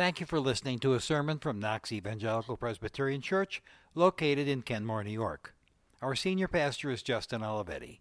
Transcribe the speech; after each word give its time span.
Thank 0.00 0.18
you 0.18 0.24
for 0.24 0.40
listening 0.40 0.78
to 0.78 0.94
a 0.94 0.98
sermon 0.98 1.38
from 1.40 1.60
Knox 1.60 1.92
Evangelical 1.92 2.56
Presbyterian 2.56 3.20
Church, 3.20 3.62
located 3.94 4.48
in 4.48 4.62
Kenmore, 4.62 5.04
New 5.04 5.10
York. 5.10 5.54
Our 6.00 6.14
senior 6.14 6.48
pastor 6.48 6.90
is 6.90 7.02
Justin 7.02 7.42
Olivetti. 7.42 7.98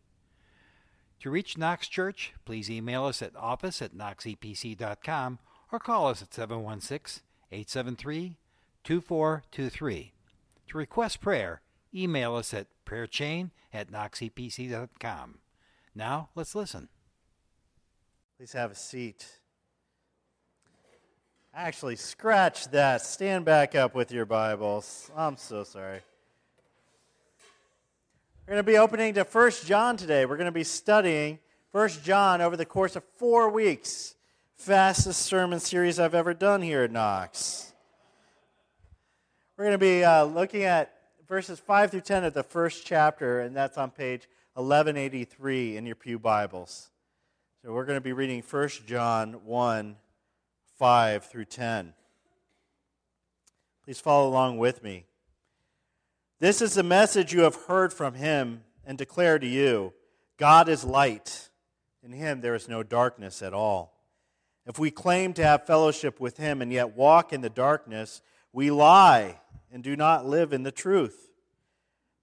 To 1.20 1.30
reach 1.30 1.58
Knox 1.58 1.90
Church, 1.90 2.32
please 2.46 2.72
email 2.72 3.04
us 3.04 3.22
at 3.22 3.36
office 3.36 3.82
at 3.82 3.94
knoxepc.com 3.94 5.40
or 5.74 5.80
call 5.80 6.08
us 6.08 6.22
at 6.22 6.34
716 6.34 7.22
873 7.52 8.38
2423. 8.86 10.14
To 10.70 10.78
request 10.78 11.20
prayer, 11.20 11.62
email 11.94 12.34
us 12.36 12.54
at 12.54 12.68
prayerchain 12.86 13.52
at 13.74 13.92
knoxepc.com. 13.92 15.40
Now, 15.94 16.30
let's 16.34 16.56
listen. 16.56 16.88
Please 18.38 18.54
have 18.54 18.72
a 18.72 18.76
seat. 18.76 19.39
Actually, 21.54 21.96
scratch 21.96 22.68
that. 22.70 23.02
Stand 23.02 23.44
back 23.44 23.74
up 23.74 23.96
with 23.96 24.12
your 24.12 24.26
Bibles. 24.26 25.10
I'm 25.16 25.36
so 25.36 25.64
sorry. 25.64 26.00
We're 28.46 28.54
going 28.54 28.60
to 28.66 28.72
be 28.72 28.78
opening 28.78 29.16
to 29.16 29.24
1 29.24 29.52
John 29.66 29.98
today. 29.98 30.26
We're 30.26 30.38
going 30.38 30.46
to 30.46 30.52
be 30.52 30.64
studying 30.64 31.40
1 31.72 31.90
John 32.04 32.42
over 32.42 32.56
the 32.56 32.66
course 32.66 32.96
of 32.96 33.04
four 33.18 33.50
weeks. 33.50 34.16
Fastest 34.58 35.24
sermon 35.24 35.60
series 35.60 36.00
I've 36.00 36.14
ever 36.14 36.36
done 36.36 36.62
here 36.62 36.84
at 36.84 36.92
Knox. 36.92 37.74
We're 39.58 39.66
going 39.66 39.74
to 39.74 39.80
be 39.80 40.04
uh, 40.04 40.26
looking 40.26 40.64
at 40.64 40.94
verses 41.28 41.60
5 41.60 41.90
through 41.90 42.02
10 42.02 42.26
of 42.26 42.36
the 42.36 42.44
first 42.44 42.86
chapter, 42.86 43.40
and 43.42 43.56
that's 43.56 43.78
on 43.78 43.90
page 43.90 44.28
1183 44.54 45.78
in 45.78 45.88
your 45.88 45.96
Pew 45.96 46.20
Bibles. 46.20 46.92
So 47.64 47.74
we're 47.74 47.86
going 47.86 47.98
to 47.98 48.02
be 48.02 48.14
reading 48.14 48.44
1 48.48 48.70
John 48.86 49.34
1 49.46 49.96
5 50.80 51.26
through 51.26 51.44
10. 51.44 51.94
Please 53.84 54.00
follow 54.00 54.30
along 54.30 54.60
with 54.60 54.82
me. 54.82 55.08
This 56.40 56.62
is 56.62 56.74
the 56.74 56.84
message 56.84 57.34
you 57.34 57.42
have 57.42 57.66
heard 57.68 57.92
from 57.92 58.14
him 58.14 58.64
and 58.86 58.98
declare 58.98 59.38
to 59.40 59.46
you 59.46 59.92
God 60.38 60.70
is 60.70 60.86
light. 60.86 61.50
In 62.02 62.14
him 62.14 62.40
there 62.40 62.56
is 62.56 62.70
no 62.70 62.82
darkness 62.82 63.42
at 63.42 63.54
all. 63.54 63.94
If 64.66 64.80
we 64.80 64.90
claim 64.90 65.34
to 65.34 65.44
have 65.44 65.66
fellowship 65.66 66.18
with 66.22 66.38
him 66.38 66.62
and 66.62 66.72
yet 66.72 66.96
walk 66.96 67.34
in 67.34 67.42
the 67.42 67.50
darkness, 67.50 68.22
we 68.54 68.72
lie 68.72 69.42
and 69.74 69.84
do 69.84 69.98
not 69.98 70.26
live 70.26 70.54
in 70.54 70.64
the 70.64 70.72
truth. 70.72 71.30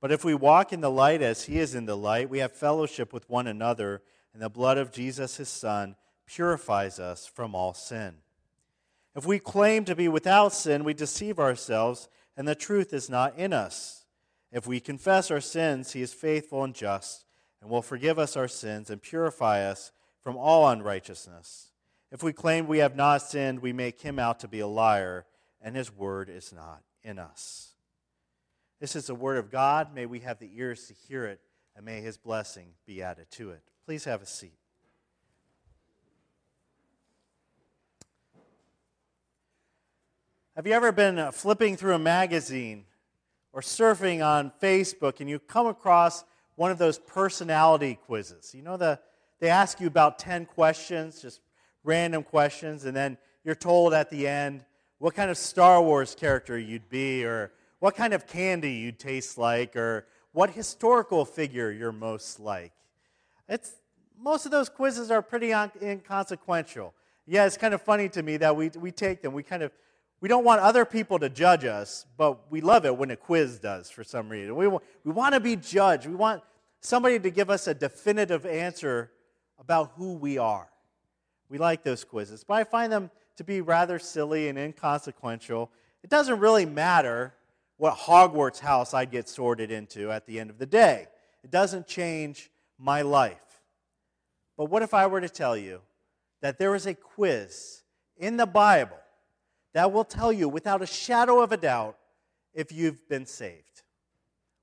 But 0.00 0.12
if 0.12 0.24
we 0.24 0.32
walk 0.32 0.72
in 0.72 0.80
the 0.80 0.90
light 0.90 1.20
as 1.20 1.44
he 1.44 1.58
is 1.58 1.74
in 1.74 1.84
the 1.84 1.96
light, 1.96 2.30
we 2.30 2.38
have 2.38 2.52
fellowship 2.52 3.12
with 3.12 3.28
one 3.28 3.48
another, 3.48 4.00
and 4.32 4.40
the 4.40 4.48
blood 4.48 4.78
of 4.78 4.92
Jesus 4.92 5.36
his 5.36 5.50
Son 5.50 5.94
purifies 6.24 6.98
us 6.98 7.26
from 7.26 7.54
all 7.54 7.74
sin. 7.74 8.14
If 9.16 9.24
we 9.24 9.38
claim 9.38 9.86
to 9.86 9.96
be 9.96 10.08
without 10.08 10.52
sin, 10.52 10.84
we 10.84 10.92
deceive 10.92 11.38
ourselves, 11.38 12.08
and 12.36 12.46
the 12.46 12.54
truth 12.54 12.92
is 12.92 13.08
not 13.08 13.38
in 13.38 13.54
us. 13.54 14.04
If 14.52 14.66
we 14.66 14.78
confess 14.78 15.30
our 15.30 15.40
sins, 15.40 15.92
he 15.92 16.02
is 16.02 16.12
faithful 16.12 16.62
and 16.62 16.74
just, 16.74 17.24
and 17.62 17.70
will 17.70 17.80
forgive 17.80 18.18
us 18.18 18.36
our 18.36 18.46
sins 18.46 18.90
and 18.90 19.00
purify 19.00 19.64
us 19.64 19.90
from 20.22 20.36
all 20.36 20.68
unrighteousness. 20.68 21.72
If 22.12 22.22
we 22.22 22.34
claim 22.34 22.66
we 22.66 22.78
have 22.78 22.94
not 22.94 23.22
sinned, 23.22 23.60
we 23.60 23.72
make 23.72 24.02
him 24.02 24.18
out 24.18 24.40
to 24.40 24.48
be 24.48 24.60
a 24.60 24.66
liar, 24.66 25.24
and 25.62 25.74
his 25.74 25.90
word 25.90 26.28
is 26.28 26.52
not 26.52 26.82
in 27.02 27.18
us. 27.18 27.72
This 28.80 28.94
is 28.94 29.06
the 29.06 29.14
word 29.14 29.38
of 29.38 29.50
God. 29.50 29.94
May 29.94 30.04
we 30.04 30.20
have 30.20 30.38
the 30.38 30.50
ears 30.54 30.88
to 30.88 30.94
hear 30.94 31.24
it, 31.24 31.40
and 31.74 31.86
may 31.86 32.02
his 32.02 32.18
blessing 32.18 32.74
be 32.86 33.02
added 33.02 33.30
to 33.32 33.50
it. 33.50 33.62
Please 33.86 34.04
have 34.04 34.20
a 34.20 34.26
seat. 34.26 34.58
Have 40.56 40.66
you 40.66 40.72
ever 40.72 40.90
been 40.90 41.18
uh, 41.18 41.32
flipping 41.32 41.76
through 41.76 41.96
a 41.96 41.98
magazine 41.98 42.86
or 43.52 43.60
surfing 43.60 44.26
on 44.26 44.50
Facebook 44.62 45.20
and 45.20 45.28
you 45.28 45.38
come 45.38 45.66
across 45.66 46.24
one 46.54 46.70
of 46.70 46.78
those 46.78 46.98
personality 46.98 47.98
quizzes? 48.06 48.54
You 48.54 48.62
know, 48.62 48.78
the, 48.78 48.98
they 49.38 49.50
ask 49.50 49.82
you 49.82 49.86
about 49.86 50.18
10 50.18 50.46
questions, 50.46 51.20
just 51.20 51.42
random 51.84 52.22
questions, 52.22 52.86
and 52.86 52.96
then 52.96 53.18
you're 53.44 53.54
told 53.54 53.92
at 53.92 54.08
the 54.08 54.26
end 54.26 54.64
what 54.96 55.14
kind 55.14 55.30
of 55.30 55.36
Star 55.36 55.82
Wars 55.82 56.14
character 56.14 56.58
you'd 56.58 56.88
be, 56.88 57.22
or 57.22 57.52
what 57.80 57.94
kind 57.94 58.14
of 58.14 58.26
candy 58.26 58.72
you'd 58.72 58.98
taste 58.98 59.36
like, 59.36 59.76
or 59.76 60.06
what 60.32 60.48
historical 60.48 61.26
figure 61.26 61.70
you're 61.70 61.92
most 61.92 62.40
like. 62.40 62.72
It's, 63.46 63.74
most 64.18 64.46
of 64.46 64.52
those 64.52 64.70
quizzes 64.70 65.10
are 65.10 65.20
pretty 65.20 65.52
inconsequential. 65.52 66.94
Yeah, 67.26 67.44
it's 67.44 67.58
kind 67.58 67.74
of 67.74 67.82
funny 67.82 68.08
to 68.08 68.22
me 68.22 68.38
that 68.38 68.56
we, 68.56 68.70
we 68.70 68.90
take 68.90 69.20
them, 69.20 69.34
we 69.34 69.42
kind 69.42 69.62
of 69.62 69.70
we 70.20 70.28
don't 70.28 70.44
want 70.44 70.60
other 70.60 70.84
people 70.84 71.18
to 71.18 71.28
judge 71.28 71.64
us, 71.64 72.06
but 72.16 72.50
we 72.50 72.60
love 72.60 72.86
it 72.86 72.96
when 72.96 73.10
a 73.10 73.16
quiz 73.16 73.58
does 73.58 73.90
for 73.90 74.02
some 74.02 74.28
reason. 74.28 74.56
We, 74.56 74.68
we 74.68 75.12
want 75.12 75.34
to 75.34 75.40
be 75.40 75.56
judged. 75.56 76.06
We 76.06 76.14
want 76.14 76.42
somebody 76.80 77.18
to 77.18 77.30
give 77.30 77.50
us 77.50 77.66
a 77.66 77.74
definitive 77.74 78.46
answer 78.46 79.10
about 79.58 79.92
who 79.96 80.14
we 80.14 80.38
are. 80.38 80.68
We 81.48 81.58
like 81.58 81.82
those 81.82 82.02
quizzes, 82.02 82.44
but 82.44 82.54
I 82.54 82.64
find 82.64 82.92
them 82.92 83.10
to 83.36 83.44
be 83.44 83.60
rather 83.60 83.98
silly 83.98 84.48
and 84.48 84.58
inconsequential. 84.58 85.70
It 86.02 86.10
doesn't 86.10 86.40
really 86.40 86.64
matter 86.64 87.34
what 87.76 87.94
Hogwarts 87.94 88.60
house 88.60 88.94
I 88.94 89.04
get 89.04 89.28
sorted 89.28 89.70
into 89.70 90.10
at 90.10 90.26
the 90.26 90.40
end 90.40 90.48
of 90.48 90.58
the 90.58 90.66
day, 90.66 91.08
it 91.44 91.50
doesn't 91.50 91.86
change 91.86 92.50
my 92.78 93.02
life. 93.02 93.60
But 94.56 94.70
what 94.70 94.82
if 94.82 94.94
I 94.94 95.06
were 95.06 95.20
to 95.20 95.28
tell 95.28 95.56
you 95.56 95.82
that 96.40 96.58
there 96.58 96.74
is 96.74 96.86
a 96.86 96.94
quiz 96.94 97.82
in 98.16 98.38
the 98.38 98.46
Bible 98.46 98.96
that 99.76 99.92
will 99.92 100.04
tell 100.04 100.32
you 100.32 100.48
without 100.48 100.80
a 100.80 100.86
shadow 100.86 101.42
of 101.42 101.52
a 101.52 101.56
doubt 101.58 101.98
if 102.54 102.72
you've 102.72 103.06
been 103.10 103.26
saved. 103.26 103.82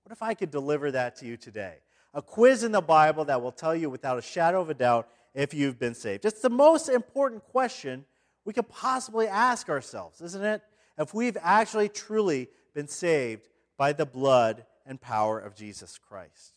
What 0.01 0.11
if 0.11 0.23
I 0.23 0.33
could 0.33 0.49
deliver 0.49 0.89
that 0.89 1.17
to 1.17 1.27
you 1.27 1.37
today? 1.37 1.75
A 2.15 2.21
quiz 2.23 2.63
in 2.63 2.71
the 2.71 2.81
Bible 2.81 3.23
that 3.25 3.39
will 3.39 3.51
tell 3.51 3.75
you 3.75 3.91
without 3.91 4.17
a 4.17 4.23
shadow 4.23 4.59
of 4.59 4.71
a 4.71 4.73
doubt 4.73 5.07
if 5.35 5.53
you've 5.53 5.77
been 5.77 5.93
saved. 5.93 6.25
It's 6.25 6.41
the 6.41 6.49
most 6.49 6.89
important 6.89 7.43
question 7.43 8.05
we 8.43 8.53
could 8.53 8.67
possibly 8.69 9.27
ask 9.27 9.69
ourselves, 9.69 10.19
isn't 10.19 10.43
it? 10.43 10.63
If 10.97 11.13
we've 11.13 11.37
actually 11.43 11.89
truly 11.89 12.49
been 12.73 12.87
saved 12.87 13.49
by 13.77 13.93
the 13.93 14.07
blood 14.07 14.65
and 14.83 14.99
power 14.99 15.37
of 15.37 15.53
Jesus 15.53 15.99
Christ. 15.99 16.53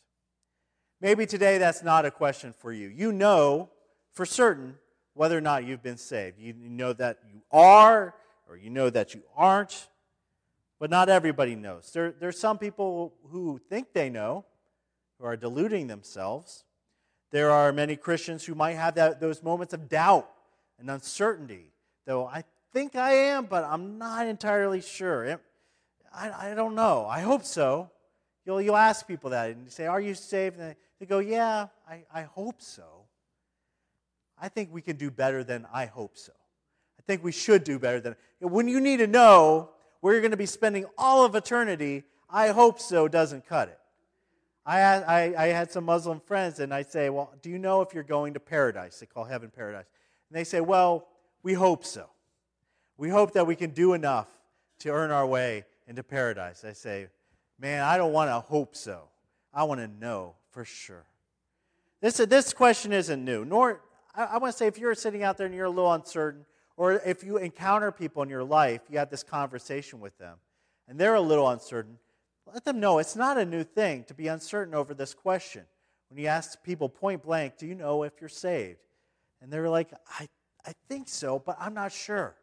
Maybe 1.02 1.26
today 1.26 1.58
that's 1.58 1.82
not 1.82 2.06
a 2.06 2.10
question 2.10 2.54
for 2.56 2.72
you. 2.72 2.88
You 2.88 3.12
know 3.12 3.68
for 4.14 4.24
certain 4.24 4.76
whether 5.12 5.36
or 5.36 5.42
not 5.42 5.64
you've 5.64 5.82
been 5.82 5.98
saved. 5.98 6.38
You 6.38 6.54
know 6.54 6.94
that 6.94 7.18
you 7.30 7.42
are, 7.52 8.14
or 8.48 8.56
you 8.56 8.70
know 8.70 8.90
that 8.90 9.14
you 9.14 9.22
aren't, 9.36 9.88
but 10.78 10.90
not 10.90 11.08
everybody 11.08 11.54
knows. 11.54 11.90
There, 11.92 12.12
there's 12.12 12.38
some 12.38 12.58
people 12.58 13.14
who 13.30 13.60
think 13.68 13.92
they 13.92 14.10
know, 14.10 14.44
who 15.18 15.26
are 15.26 15.36
deluding 15.36 15.86
themselves. 15.86 16.64
There 17.30 17.50
are 17.50 17.72
many 17.72 17.96
Christians 17.96 18.44
who 18.44 18.54
might 18.54 18.74
have 18.74 18.94
that, 18.96 19.20
those 19.20 19.42
moments 19.42 19.72
of 19.72 19.88
doubt 19.88 20.30
and 20.78 20.90
uncertainty, 20.90 21.72
though 22.04 22.26
I 22.26 22.44
think 22.72 22.94
I 22.94 23.12
am, 23.12 23.46
but 23.46 23.64
I'm 23.64 23.98
not 23.98 24.26
entirely 24.26 24.80
sure. 24.80 25.40
I, 26.14 26.50
I 26.50 26.54
don't 26.54 26.74
know. 26.74 27.06
I 27.06 27.20
hope 27.20 27.44
so. 27.44 27.90
You'll, 28.44 28.62
you'll 28.62 28.76
ask 28.76 29.06
people 29.08 29.30
that 29.30 29.50
and 29.50 29.64
you 29.64 29.70
say, 29.70 29.86
Are 29.86 30.00
you 30.00 30.14
saved? 30.14 30.58
And 30.60 30.76
they 31.00 31.06
go, 31.06 31.18
Yeah, 31.18 31.66
I, 31.88 32.04
I 32.12 32.22
hope 32.22 32.62
so. 32.62 32.84
I 34.38 34.48
think 34.48 34.72
we 34.72 34.82
can 34.82 34.96
do 34.96 35.10
better 35.10 35.42
than 35.42 35.66
I 35.72 35.86
hope 35.86 36.16
so 36.16 36.32
think 37.06 37.22
we 37.22 37.32
should 37.32 37.64
do 37.64 37.78
better 37.78 38.00
than 38.00 38.16
when 38.40 38.68
you 38.68 38.80
need 38.80 38.98
to 38.98 39.06
know 39.06 39.70
where 40.00 40.12
you're 40.12 40.22
going 40.22 40.30
to 40.32 40.36
be 40.36 40.46
spending 40.46 40.84
all 40.98 41.24
of 41.24 41.34
eternity 41.34 42.04
i 42.28 42.48
hope 42.48 42.80
so 42.80 43.08
doesn't 43.08 43.46
cut 43.46 43.68
it. 43.68 43.78
I, 44.64 44.80
I, 44.80 45.44
I 45.44 45.46
had 45.48 45.70
some 45.70 45.84
muslim 45.84 46.20
friends 46.20 46.58
and 46.60 46.74
i 46.74 46.82
say 46.82 47.08
well 47.08 47.32
do 47.42 47.50
you 47.50 47.58
know 47.58 47.82
if 47.82 47.94
you're 47.94 48.02
going 48.02 48.34
to 48.34 48.40
paradise? 48.40 48.98
They 48.98 49.06
call 49.06 49.24
heaven 49.24 49.50
paradise. 49.54 49.86
And 50.28 50.36
they 50.36 50.44
say 50.44 50.60
well 50.60 51.06
we 51.42 51.54
hope 51.54 51.84
so. 51.84 52.08
We 52.98 53.08
hope 53.08 53.32
that 53.34 53.46
we 53.46 53.54
can 53.54 53.70
do 53.70 53.92
enough 53.92 54.28
to 54.80 54.88
earn 54.91 55.10
our 55.10 55.26
way 55.26 55.64
into 55.86 56.02
paradise. 56.02 56.64
I 56.64 56.72
say 56.72 57.09
man 57.59 57.82
i 57.82 57.97
don't 57.97 58.12
want 58.12 58.30
to 58.30 58.41
hope 58.41 58.74
so. 58.76 59.09
I 59.54 59.64
want 59.64 59.80
to 59.80 59.88
know 59.88 60.34
for 60.50 60.64
sure. 60.64 61.06
This, 62.02 62.18
this 62.18 62.52
question 62.52 62.92
isn't 62.92 63.24
new 63.24 63.44
nor 63.44 63.80
I, 64.14 64.24
I 64.24 64.38
want 64.38 64.52
to 64.52 64.59
say 64.59 64.66
if 64.66 64.78
you're 64.78 64.94
sitting 64.94 65.22
out 65.22 65.36
there 65.36 65.47
and 65.47 65.54
you're 65.54 65.66
a 65.66 65.70
little 65.70 65.92
uncertain 65.92 66.44
or 66.76 66.92
if 66.92 67.24
you 67.24 67.38
encounter 67.38 67.90
people 67.90 68.22
in 68.22 68.28
your 68.28 68.44
life, 68.44 68.82
you 68.90 68.98
have 68.98 69.10
this 69.10 69.22
conversation 69.22 70.00
with 70.00 70.16
them, 70.18 70.36
and 70.88 70.98
they're 70.98 71.14
a 71.14 71.20
little 71.20 71.48
uncertain, 71.48 71.98
let 72.52 72.64
them 72.64 72.78
know 72.78 72.98
it's 72.98 73.16
not 73.16 73.38
a 73.38 73.44
new 73.44 73.64
thing 73.64 74.04
to 74.04 74.14
be 74.14 74.28
uncertain 74.28 74.74
over 74.74 74.94
this 74.94 75.14
question. 75.14 75.64
When 76.08 76.20
you 76.20 76.28
ask 76.28 76.62
people 76.62 76.88
point 76.88 77.22
blank, 77.22 77.58
do 77.58 77.66
you 77.66 77.74
know 77.74 78.04
if 78.04 78.12
you're 78.20 78.28
saved? 78.28 78.78
And 79.42 79.52
they're 79.52 79.68
like, 79.68 79.92
I, 80.20 80.28
I 80.64 80.72
think 80.88 81.08
so, 81.08 81.42
but 81.44 81.56
I'm 81.58 81.74
not 81.74 81.92
sure. 81.92 82.36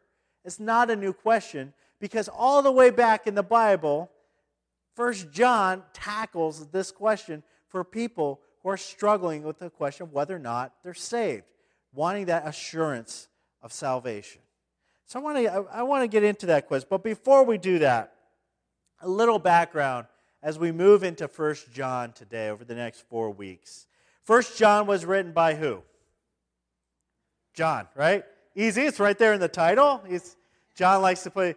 It's 0.44 0.60
not 0.60 0.90
a 0.90 0.96
new 0.96 1.12
question 1.12 1.72
because 2.00 2.28
all 2.28 2.60
the 2.62 2.70
way 2.70 2.90
back 2.90 3.26
in 3.26 3.34
the 3.34 3.42
Bible, 3.42 4.10
First 4.94 5.32
John 5.32 5.82
tackles 5.92 6.66
this 6.68 6.92
question 6.92 7.42
for 7.68 7.82
people 7.82 8.40
who 8.62 8.68
are 8.68 8.76
struggling 8.76 9.42
with 9.42 9.58
the 9.58 9.70
question 9.70 10.04
of 10.04 10.12
whether 10.12 10.36
or 10.36 10.40
not 10.40 10.72
they're 10.82 10.94
saved, 10.94 11.44
wanting 11.92 12.26
that 12.26 12.46
assurance 12.46 13.28
of 13.64 13.72
salvation. 13.72 14.42
So 15.06 15.18
I 15.18 15.22
want 15.22 15.38
to 15.38 15.66
I, 15.72 15.82
want 15.82 16.02
to 16.02 16.08
get 16.08 16.22
into 16.22 16.46
that 16.46 16.68
quiz, 16.68 16.84
but 16.84 17.02
before 17.02 17.44
we 17.44 17.58
do 17.58 17.80
that, 17.80 18.14
a 19.00 19.08
little 19.08 19.38
background 19.40 20.06
as 20.42 20.58
we 20.58 20.70
move 20.70 21.02
into 21.02 21.26
First 21.26 21.72
John 21.72 22.12
today 22.12 22.50
over 22.50 22.64
the 22.64 22.74
next 22.74 23.08
4 23.08 23.30
weeks. 23.30 23.86
First 24.22 24.58
John 24.58 24.86
was 24.86 25.04
written 25.04 25.32
by 25.32 25.54
who? 25.54 25.82
John, 27.54 27.88
right? 27.96 28.24
Easy, 28.54 28.82
it's 28.82 29.00
right 29.00 29.18
there 29.18 29.32
in 29.32 29.40
the 29.40 29.48
title. 29.48 30.02
He's, 30.06 30.36
John 30.74 31.02
likes 31.02 31.22
to 31.22 31.30
put 31.30 31.56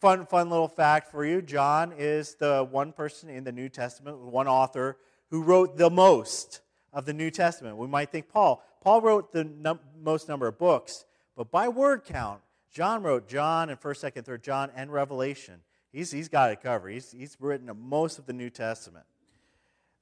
fun 0.00 0.26
fun 0.26 0.50
little 0.50 0.68
fact 0.68 1.10
for 1.10 1.24
you. 1.24 1.42
John 1.42 1.92
is 1.96 2.34
the 2.34 2.66
one 2.70 2.92
person 2.92 3.28
in 3.28 3.44
the 3.44 3.52
New 3.52 3.68
Testament, 3.68 4.18
one 4.18 4.48
author 4.48 4.96
who 5.30 5.42
wrote 5.42 5.76
the 5.76 5.90
most 5.90 6.60
of 6.92 7.04
the 7.04 7.12
New 7.12 7.30
Testament. 7.30 7.76
We 7.76 7.86
might 7.86 8.10
think 8.10 8.28
Paul. 8.28 8.62
Paul 8.82 9.00
wrote 9.00 9.32
the 9.32 9.44
num- 9.44 9.80
most 9.98 10.28
number 10.28 10.46
of 10.46 10.58
books, 10.58 11.04
but 11.36 11.50
by 11.50 11.68
word 11.68 12.04
count, 12.04 12.40
John 12.70 13.02
wrote 13.02 13.28
John 13.28 13.70
and 13.70 13.80
1st, 13.80 14.12
2nd, 14.12 14.24
3rd 14.24 14.42
John 14.42 14.70
and 14.74 14.92
Revelation. 14.92 15.60
He's, 15.92 16.10
he's 16.10 16.28
got 16.28 16.50
it 16.50 16.60
covered. 16.60 16.90
He's, 16.90 17.12
he's 17.12 17.36
written 17.38 17.70
most 17.80 18.18
of 18.18 18.26
the 18.26 18.32
New 18.32 18.50
Testament. 18.50 19.06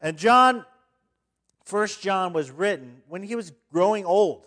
And 0.01 0.17
John, 0.17 0.65
1st 1.69 2.01
John 2.01 2.33
was 2.33 2.51
written 2.51 3.03
when 3.09 3.23
he 3.23 3.37
was 3.37 3.53
growing 3.71 4.05
old. 4.05 4.47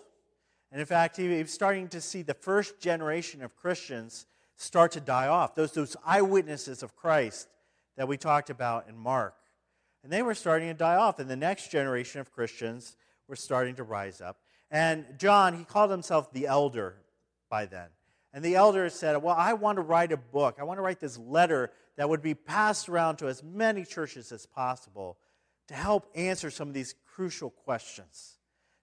And 0.71 0.79
in 0.79 0.87
fact, 0.87 1.17
he 1.17 1.27
was 1.27 1.51
starting 1.51 1.87
to 1.89 2.01
see 2.01 2.23
the 2.23 2.33
first 2.33 2.79
generation 2.79 3.43
of 3.43 3.55
Christians 3.55 4.25
start 4.57 4.91
to 4.93 4.99
die 4.99 5.27
off. 5.27 5.53
Those, 5.55 5.71
those 5.71 5.95
eyewitnesses 6.03 6.81
of 6.81 6.95
Christ 6.95 7.47
that 7.95 8.07
we 8.07 8.17
talked 8.17 8.49
about 8.49 8.87
in 8.89 8.97
Mark. 8.97 9.35
And 10.03 10.11
they 10.11 10.21
were 10.21 10.35
starting 10.35 10.67
to 10.67 10.73
die 10.73 10.95
off. 10.95 11.19
And 11.19 11.29
the 11.29 11.35
next 11.35 11.71
generation 11.71 12.21
of 12.21 12.31
Christians 12.31 12.97
were 13.27 13.35
starting 13.35 13.75
to 13.75 13.83
rise 13.83 14.19
up. 14.19 14.37
And 14.71 15.05
John, 15.17 15.57
he 15.57 15.63
called 15.63 15.91
himself 15.91 16.31
the 16.33 16.47
elder 16.47 16.95
by 17.49 17.65
then. 17.65 17.87
And 18.33 18.43
the 18.43 18.55
elder 18.55 18.89
said, 18.89 19.21
Well, 19.21 19.35
I 19.37 19.53
want 19.53 19.77
to 19.77 19.81
write 19.81 20.11
a 20.11 20.17
book. 20.17 20.57
I 20.59 20.63
want 20.63 20.77
to 20.77 20.81
write 20.81 20.99
this 20.99 21.17
letter 21.17 21.71
that 21.95 22.09
would 22.09 22.21
be 22.21 22.33
passed 22.33 22.89
around 22.89 23.17
to 23.17 23.27
as 23.27 23.41
many 23.43 23.85
churches 23.85 24.31
as 24.31 24.45
possible 24.45 25.17
to 25.67 25.73
help 25.73 26.09
answer 26.15 26.49
some 26.49 26.67
of 26.67 26.73
these 26.73 26.95
crucial 27.13 27.49
questions, 27.49 28.37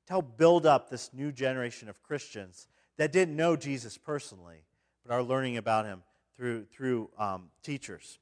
to 0.06 0.14
help 0.14 0.38
build 0.38 0.66
up 0.66 0.88
this 0.88 1.10
new 1.12 1.30
generation 1.30 1.88
of 1.88 2.02
Christians 2.02 2.66
that 2.96 3.12
didn't 3.12 3.36
know 3.36 3.56
Jesus 3.56 3.98
personally, 3.98 4.64
but 5.04 5.12
are 5.12 5.22
learning 5.22 5.56
about 5.56 5.84
him 5.84 6.02
through, 6.36 6.64
through 6.64 7.10
um, 7.18 7.50
teachers. 7.62 8.18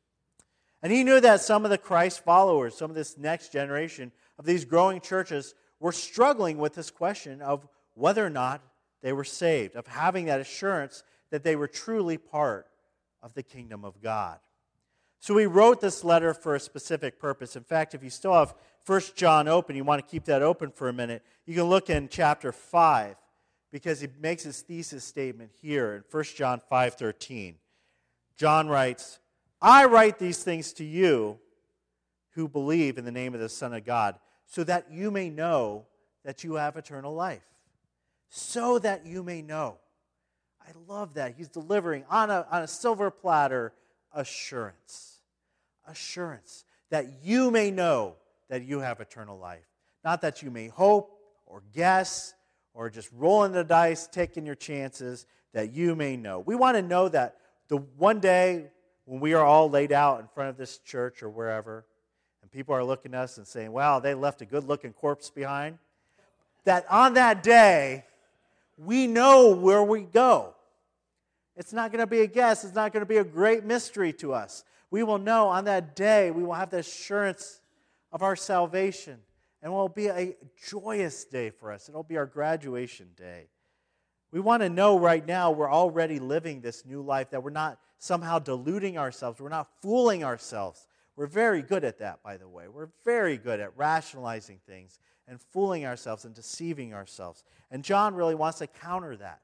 And 0.83 0.93
he 0.93 1.05
knew 1.05 1.21
that 1.21 1.41
some 1.41 1.65
of 1.65 1.71
the 1.71 1.79
Christ 1.79 2.25
followers, 2.25 2.75
some 2.75 2.91
of 2.91 2.97
this 2.97 3.19
next 3.19 3.53
generation 3.53 4.13
of 4.39 4.47
these 4.47 4.65
growing 4.65 5.01
churches, 5.01 5.55
were 5.81 5.93
struggling 5.93 6.59
with 6.59 6.75
this 6.75 6.91
question 6.91 7.43
of 7.43 7.67
whether 7.95 8.25
or 8.25 8.31
not 8.31 8.63
they 9.03 9.13
were 9.13 9.25
saved, 9.25 9.75
of 9.75 9.87
having 9.87 10.27
that 10.27 10.41
assurance 10.41 11.03
that 11.31 11.43
they 11.43 11.57
were 11.57 11.67
truly 11.67 12.19
part 12.19 12.67
of 13.23 13.35
the 13.35 13.43
kingdom 13.43 13.85
of 13.85 14.01
God. 14.03 14.39
So 15.19 15.37
he 15.37 15.47
wrote 15.47 15.81
this 15.81 16.05
letter 16.05 16.33
for 16.33 16.55
a 16.55 16.61
specific 16.61 17.19
purpose. 17.19 17.57
In 17.57 17.65
fact, 17.65 17.95
if 17.95 18.03
you 18.03 18.11
still 18.11 18.35
have 18.35 18.55
1 18.87 19.01
John 19.15 19.49
open, 19.49 19.77
you 19.77 19.85
want 19.85 20.05
to 20.05 20.11
keep 20.11 20.25
that 20.25 20.43
open 20.43 20.71
for 20.71 20.89
a 20.89 20.93
minute, 20.93 21.23
you 21.47 21.55
can 21.55 21.65
look 21.65 21.91
in 21.91 22.09
chapter 22.09 22.53
5 22.53 23.17
because 23.71 24.01
he 24.01 24.09
makes 24.19 24.43
his 24.43 24.63
thesis 24.63 25.05
statement 25.05 25.53
here 25.61 25.95
in 25.95 26.05
1 26.11 26.25
John 26.37 26.61
5:13. 26.71 27.59
John 28.37 28.69
writes, 28.69 29.19
"I 29.61 29.85
write 29.85 30.19
these 30.19 30.43
things 30.43 30.73
to 30.75 30.85
you 30.85 31.39
who 32.31 32.49
believe 32.49 32.97
in 32.97 33.05
the 33.05 33.13
name 33.13 33.35
of 33.35 33.41
the 33.41 33.49
Son 33.49 33.75
of 33.75 33.85
God, 33.85 34.19
so 34.51 34.63
that 34.65 34.93
you 34.93 35.11
may 35.11 35.31
know 35.31 35.87
that 36.23 36.45
you 36.45 36.57
have 36.57 36.77
eternal 36.77 37.15
life." 37.15 37.43
So 38.29 38.79
that 38.79 39.07
you 39.07 39.23
may 39.23 39.41
know. 39.41 39.79
I 40.61 40.73
love 40.87 41.15
that. 41.15 41.35
He's 41.35 41.49
delivering 41.49 42.05
on 42.11 42.31
a, 42.31 42.47
on 42.51 42.63
a 42.63 42.69
silver 42.69 43.11
platter 43.11 43.73
assurance. 44.13 45.21
Assurance 45.89 46.65
that 46.91 47.25
you 47.25 47.51
may 47.51 47.71
know 47.71 48.17
that 48.49 48.63
you 48.63 48.81
have 48.81 49.01
eternal 49.01 49.39
life. 49.39 49.65
Not 50.05 50.21
that 50.23 50.43
you 50.43 50.51
may 50.51 50.69
hope 50.69 51.19
or 51.47 51.63
guess 51.73 52.35
or 52.75 52.91
just 52.91 53.11
rolling 53.13 53.53
the 53.53 53.65
dice, 53.65 54.07
taking 54.07 54.47
your 54.47 54.55
chances, 54.55 55.27
that 55.53 55.73
you 55.73 55.97
may 55.97 56.17
know. 56.17 56.41
We 56.41 56.55
want 56.55 56.77
to 56.77 56.83
know 56.83 57.09
that 57.09 57.37
the 57.69 57.79
one 57.79 58.21
day 58.21 58.71
when 59.05 59.21
we 59.21 59.35
are 59.35 59.45
all 59.45 59.69
laid 59.71 59.93
out 59.93 60.21
in 60.21 60.29
front 60.29 60.51
of 60.51 60.57
this 60.57 60.79
church 60.79 61.23
or 61.23 61.29
wherever, 61.29 61.85
and 62.51 62.59
people 62.59 62.75
are 62.75 62.85
looking 62.85 63.15
at 63.15 63.23
us 63.23 63.39
and 63.39 63.47
saying, 63.47 63.73
wow, 63.73 64.01
they 64.01 64.15
left 64.15 64.43
a 64.43 64.45
good 64.45 64.65
looking 64.65 64.93
corpse 64.93 65.31
behind, 65.31 65.79
that 66.65 66.85
on 66.91 67.15
that 67.15 67.43
day, 67.43 68.05
we 68.77 69.07
know 69.07 69.55
where 69.55 69.83
we 69.83 70.03
go. 70.03 70.55
It's 71.57 71.73
not 71.73 71.93
going 71.93 72.01
to 72.01 72.07
be 72.07 72.21
a 72.21 72.27
guess. 72.27 72.65
It's 72.65 72.75
not 72.75 72.93
going 72.93 73.03
to 73.03 73.07
be 73.07 73.19
a 73.19 73.25
great 73.25 73.65
mystery 73.65 74.13
to 74.15 74.33
us. 74.33 74.65
We 74.91 75.03
will 75.03 75.19
know 75.19 75.49
on 75.49 75.65
that 75.67 75.95
day, 75.95 76.31
we 76.31 76.43
will 76.43 76.55
have 76.55 76.71
the 76.71 76.79
assurance 76.79 77.61
of 78.13 78.23
our 78.23 78.37
salvation. 78.37 79.19
And 79.63 79.73
it 79.73 79.75
will 79.75 79.89
be 79.89 80.07
a 80.07 80.37
joyous 80.69 81.25
day 81.25 81.51
for 81.51 81.71
us. 81.71 81.89
It'll 81.89 82.03
be 82.03 82.17
our 82.17 82.27
graduation 82.27 83.09
day. 83.17 83.49
We 84.33 84.41
want 84.41 84.63
to 84.63 84.69
know 84.69 84.99
right 84.99 85.27
now 85.27 85.51
we're 85.51 85.71
already 85.71 86.19
living 86.19 86.61
this 86.61 86.87
new 86.87 87.03
life, 87.03 87.31
that 87.31 87.43
we're 87.43 87.51
not 87.51 87.79
somehow 87.99 88.39
deluding 88.39 88.97
ourselves, 88.97 89.41
we're 89.41 89.51
not 89.51 89.69
fooling 89.83 90.25
ourselves. 90.25 90.87
We're 91.17 91.27
very 91.27 91.63
good 91.63 91.85
at 91.85 91.99
that, 91.99 92.23
by 92.23 92.37
the 92.37 92.49
way. 92.49 92.69
We're 92.69 92.89
very 93.05 93.37
good 93.37 93.61
at 93.61 93.77
rationalizing 93.77 94.61
things 94.67 94.99
and 95.29 95.41
fooling 95.41 95.85
ourselves 95.85 96.25
and 96.25 96.35
deceiving 96.35 96.95
ourselves. 96.95 97.45
And 97.71 97.85
John 97.85 98.15
really 98.15 98.35
wants 98.35 98.59
to 98.59 98.67
counter 98.67 99.17
that. 99.17 99.41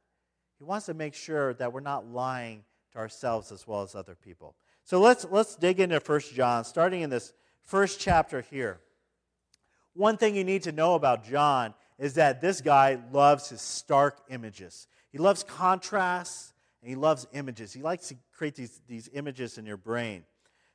He 0.58 0.64
wants 0.64 0.86
to 0.86 0.94
make 0.94 1.14
sure 1.14 1.54
that 1.54 1.72
we're 1.72 1.80
not 1.80 2.06
lying 2.06 2.64
to 2.92 2.98
ourselves 2.98 3.52
as 3.52 3.66
well 3.66 3.82
as 3.82 3.94
other 3.94 4.14
people. 4.14 4.54
So 4.84 5.00
let's, 5.00 5.26
let's 5.30 5.56
dig 5.56 5.80
into 5.80 5.98
1 5.98 6.20
John, 6.34 6.64
starting 6.64 7.02
in 7.02 7.10
this 7.10 7.32
first 7.62 8.00
chapter 8.00 8.40
here. 8.40 8.80
One 9.94 10.16
thing 10.16 10.36
you 10.36 10.44
need 10.44 10.62
to 10.64 10.72
know 10.72 10.94
about 10.94 11.24
John 11.24 11.74
is 11.98 12.14
that 12.14 12.40
this 12.40 12.60
guy 12.60 12.98
loves 13.12 13.48
his 13.48 13.60
stark 13.60 14.20
images. 14.28 14.88
He 15.10 15.18
loves 15.18 15.42
contrasts 15.42 16.52
and 16.82 16.90
he 16.90 16.96
loves 16.96 17.26
images. 17.32 17.72
He 17.72 17.82
likes 17.82 18.08
to 18.08 18.16
create 18.32 18.54
these, 18.54 18.80
these 18.86 19.08
images 19.12 19.58
in 19.58 19.66
your 19.66 19.78
brain. 19.78 20.24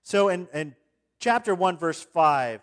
So 0.03 0.29
in, 0.29 0.47
in 0.53 0.75
chapter 1.21 1.55
1, 1.55 1.77
verse 1.77 2.01
5, 2.01 2.59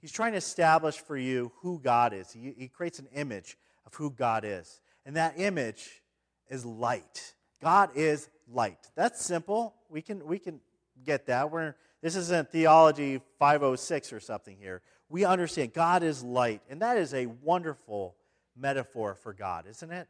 he's 0.00 0.12
trying 0.12 0.32
to 0.32 0.38
establish 0.38 0.96
for 0.96 1.16
you 1.16 1.52
who 1.60 1.78
God 1.78 2.14
is. 2.14 2.32
He, 2.32 2.54
he 2.56 2.68
creates 2.68 2.98
an 2.98 3.08
image 3.14 3.58
of 3.84 3.92
who 3.94 4.10
God 4.10 4.44
is. 4.46 4.80
And 5.04 5.16
that 5.16 5.34
image 5.36 6.02
is 6.48 6.64
light. 6.64 7.34
God 7.60 7.90
is 7.94 8.30
light. 8.50 8.78
That's 8.94 9.22
simple. 9.22 9.74
We 9.90 10.00
can, 10.00 10.24
we 10.24 10.38
can 10.38 10.60
get 11.04 11.26
that. 11.26 11.50
We're, 11.50 11.74
this 12.00 12.16
isn't 12.16 12.50
theology 12.50 13.20
506 13.38 14.12
or 14.12 14.20
something 14.20 14.56
here. 14.58 14.80
We 15.10 15.24
understand 15.24 15.72
God 15.72 16.02
is 16.02 16.22
light, 16.22 16.60
and 16.70 16.82
that 16.82 16.98
is 16.98 17.14
a 17.14 17.26
wonderful 17.26 18.14
metaphor 18.56 19.14
for 19.14 19.32
God, 19.32 19.64
isn't 19.68 19.90
it? 19.90 20.06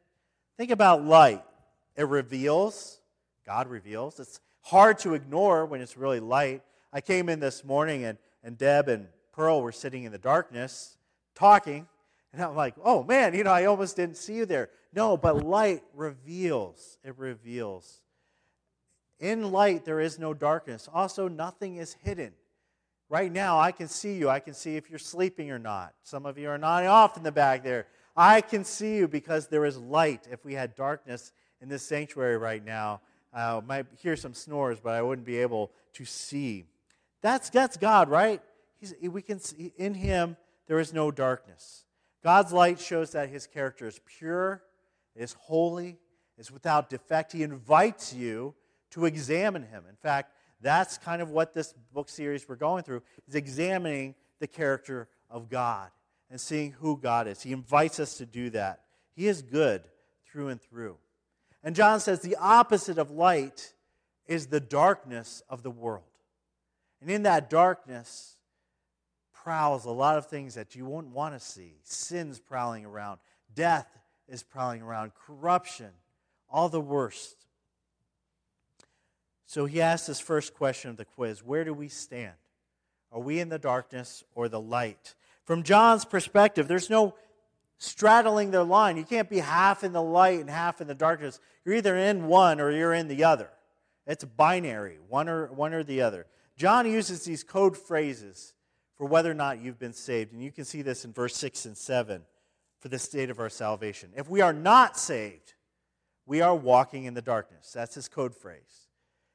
Think 0.57 0.73
about 0.73 1.05
light. 1.05 1.45
It 1.97 2.09
reveals, 2.09 3.01
God 3.47 3.69
reveals. 3.69 4.19
It's 4.19 4.41
hard 4.61 4.99
to 5.01 5.15
ignore 5.15 5.65
when 5.67 5.81
it's 5.81 5.97
really 5.97 6.21
light. 6.21 6.63
I 6.93 7.01
came 7.01 7.29
in 7.29 7.41
this 7.41 7.65
morning, 7.65 8.05
and, 8.05 8.19
and 8.43 8.57
Deb 8.57 8.89
and 8.89 9.09
Pearl 9.33 9.63
were 9.63 9.73
sitting 9.73 10.05
in 10.05 10.13
the 10.13 10.19
darkness 10.19 10.97
talking, 11.35 11.87
and 12.33 12.43
I'm 12.43 12.57
like, 12.57 12.75
oh 12.85 13.03
man, 13.05 13.35
you 13.35 13.45
know, 13.45 13.53
I 13.53 13.67
almost 13.67 13.97
didn't 13.97 14.17
see 14.17 14.35
you 14.35 14.47
there. 14.47 14.71
No, 14.93 15.17
but 15.17 15.45
light 15.45 15.83
reveals. 15.95 16.99
It 17.05 17.15
reveals. 17.17 18.01
In 19.21 19.51
light, 19.51 19.85
there 19.85 20.01
is 20.01 20.19
no 20.19 20.33
darkness. 20.33 20.89
Also, 20.93 21.29
nothing 21.29 21.77
is 21.77 21.97
hidden. 22.03 22.33
Right 23.09 23.33
now, 23.33 23.59
I 23.59 23.73
can 23.73 23.89
see 23.89 24.15
you. 24.15 24.29
I 24.29 24.39
can 24.39 24.55
see 24.55 24.77
if 24.77 24.91
you're 24.91 24.99
sleeping 24.99 25.51
or 25.51 25.59
not. 25.59 25.95
Some 26.03 26.27
of 26.27 26.39
you 26.39 26.51
are 26.51 26.59
nodding 26.59 26.89
off 26.89 27.17
in 27.17 27.23
the 27.23 27.33
back 27.33 27.65
there. 27.65 27.87
I 28.17 28.41
can 28.41 28.65
see 28.65 28.97
you 28.97 29.09
because 29.09 29.47
there 29.49 29.65
is 29.65 29.79
light. 29.79 30.27
If 30.31 30.45
we 30.45 30.55
had 30.55 30.75
darkness 30.75 31.33
in 31.61 31.69
this 31.69 31.83
sanctuary 31.83 32.37
right 32.37 32.65
now, 32.65 33.01
I 33.33 33.45
uh, 33.45 33.61
might 33.61 33.87
hear 34.01 34.17
some 34.17 34.35
snores, 34.35 34.81
but 34.81 34.95
I 34.95 35.03
wouldn't 35.03 35.27
be 35.27 35.39
able 35.39 35.71
to 35.95 36.05
see. 36.05 36.65
That's, 37.23 37.51
that's 37.51 37.77
God, 37.77 38.09
right? 38.09 38.41
He's, 38.81 38.95
we 39.03 39.23
can 39.23 39.41
see, 39.41 39.73
in 39.77 39.95
Him, 39.95 40.37
there 40.67 40.79
is 40.79 40.93
no 40.93 41.11
darkness. 41.11 41.85
God's 42.23 42.53
light 42.53 42.81
shows 42.81 43.13
that 43.13 43.29
His 43.29 43.47
character 43.47 43.87
is 43.87 44.01
pure, 44.19 44.63
is 45.17 45.35
holy, 45.35 45.99
is 46.37 46.51
without 46.51 46.91
defect. 46.91 47.33
He 47.33 47.43
invites 47.43 48.13
you 48.13 48.55
to 48.91 49.05
examine 49.05 49.63
Him. 49.63 49.85
In 49.89 49.97
fact, 49.97 50.33
that's 50.61 50.99
kind 50.99 51.23
of 51.23 51.31
what 51.31 51.55
this 51.55 51.75
book 51.93 52.09
series 52.09 52.49
we're 52.49 52.57
going 52.57 52.83
through 52.83 53.03
is 53.27 53.35
examining 53.35 54.15
the 54.41 54.47
character 54.47 55.09
of 55.31 55.49
God 55.49 55.91
and 56.31 56.41
seeing 56.41 56.73
who 56.73 56.97
God 56.97 57.27
is. 57.27 57.43
He 57.43 57.53
invites 57.53 58.01
us 58.01 58.19
to 58.19 58.27
do 58.27 58.51
that. 58.51 58.83
He 59.15 59.29
is 59.29 59.43
good 59.43 59.83
through 60.27 60.49
and 60.49 60.61
through. 60.61 60.97
And 61.63 61.75
John 61.75 62.01
says 62.01 62.21
the 62.21 62.37
opposite 62.37 62.99
of 62.99 63.11
light 63.11 63.73
is 64.27 64.47
the 64.47 64.61
darkness 64.61 65.43
of 65.49 65.63
the 65.63 65.71
world. 65.71 66.05
And 67.01 67.11
in 67.11 67.23
that 67.25 67.49
darkness 67.51 68.37
prowls 69.33 69.85
a 69.85 69.91
lot 69.91 70.19
of 70.19 70.27
things 70.27 70.55
that 70.55 70.75
you 70.75 70.85
won't 70.85 71.09
want 71.09 71.35
to 71.35 71.41
see. 71.41 71.75
Sin's 71.83 72.39
prowling 72.39 72.85
around, 72.85 73.19
death 73.55 73.87
is 74.29 74.43
prowling 74.43 74.83
around, 74.83 75.13
corruption, 75.15 75.91
all 76.51 76.69
the 76.69 76.81
worst. 76.81 77.37
So 79.47 79.65
he 79.65 79.81
asked 79.81 80.07
this 80.07 80.21
first 80.21 80.55
question 80.55 80.91
of 80.91 80.97
the 80.97 81.05
quiz 81.05 81.43
Where 81.43 81.65
do 81.65 81.73
we 81.73 81.89
stand? 81.89 82.35
Are 83.11 83.21
we 83.21 83.41
in 83.41 83.49
the 83.49 83.59
darkness 83.59 84.23
or 84.35 84.49
the 84.49 84.61
light? 84.61 85.15
From 85.45 85.63
John's 85.63 86.05
perspective, 86.05 86.69
there's 86.69 86.91
no 86.91 87.15
straddling 87.79 88.51
their 88.51 88.65
line. 88.65 88.99
You 88.99 89.05
can't 89.05 89.31
be 89.31 89.39
half 89.39 89.83
in 89.83 89.95
the 89.95 90.03
light 90.03 90.41
and 90.41 90.51
half 90.51 90.83
in 90.83 90.87
the 90.87 90.95
darkness. 90.95 91.41
You're 91.65 91.77
either 91.77 91.97
in 91.97 92.27
one 92.27 92.61
or 92.61 92.71
you're 92.71 92.93
in 92.93 93.09
the 93.09 93.25
other. 93.25 93.49
It's 94.07 94.25
binary, 94.25 94.99
one 95.09 95.29
or, 95.29 95.47
one 95.47 95.73
or 95.73 95.83
the 95.83 96.03
other. 96.03 96.27
John 96.59 96.91
uses 96.91 97.25
these 97.25 97.45
code 97.45 97.77
phrases 97.77 98.53
for 98.97 99.07
whether 99.07 99.31
or 99.31 99.35
not 99.35 99.61
you've 99.61 99.79
been 99.79 99.93
saved. 99.93 100.33
And 100.33 100.43
you 100.43 100.51
can 100.51 100.65
see 100.65 100.83
this 100.83 101.05
in 101.05 101.13
verse 101.13 101.37
6 101.37 101.67
and 101.67 101.77
7 101.77 102.23
for 102.81 102.89
the 102.89 102.99
state 102.99 103.31
of 103.31 103.39
our 103.39 103.49
salvation. 103.49 104.11
If 104.17 104.29
we 104.29 104.41
are 104.41 104.53
not 104.53 104.99
saved, 104.99 105.55
we 106.27 106.41
are 106.41 106.57
walking 106.57 107.05
in 107.05 107.15
the 107.15 107.23
darkness. 107.23 107.71
That's 107.73 107.95
his 107.95 108.09
code 108.09 108.35
phrase. 108.35 108.89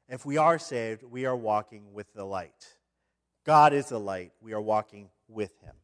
If 0.09 0.25
we 0.25 0.35
are 0.35 0.59
saved, 0.59 1.03
we 1.03 1.25
are 1.25 1.35
walking 1.35 1.93
with 1.93 2.13
the 2.13 2.25
light. 2.25 2.75
God 3.45 3.71
is 3.71 3.87
the 3.87 3.99
light. 3.99 4.33
We 4.41 4.51
are 4.51 4.61
walking 4.61 5.09
with 5.29 5.57
him. 5.61 5.75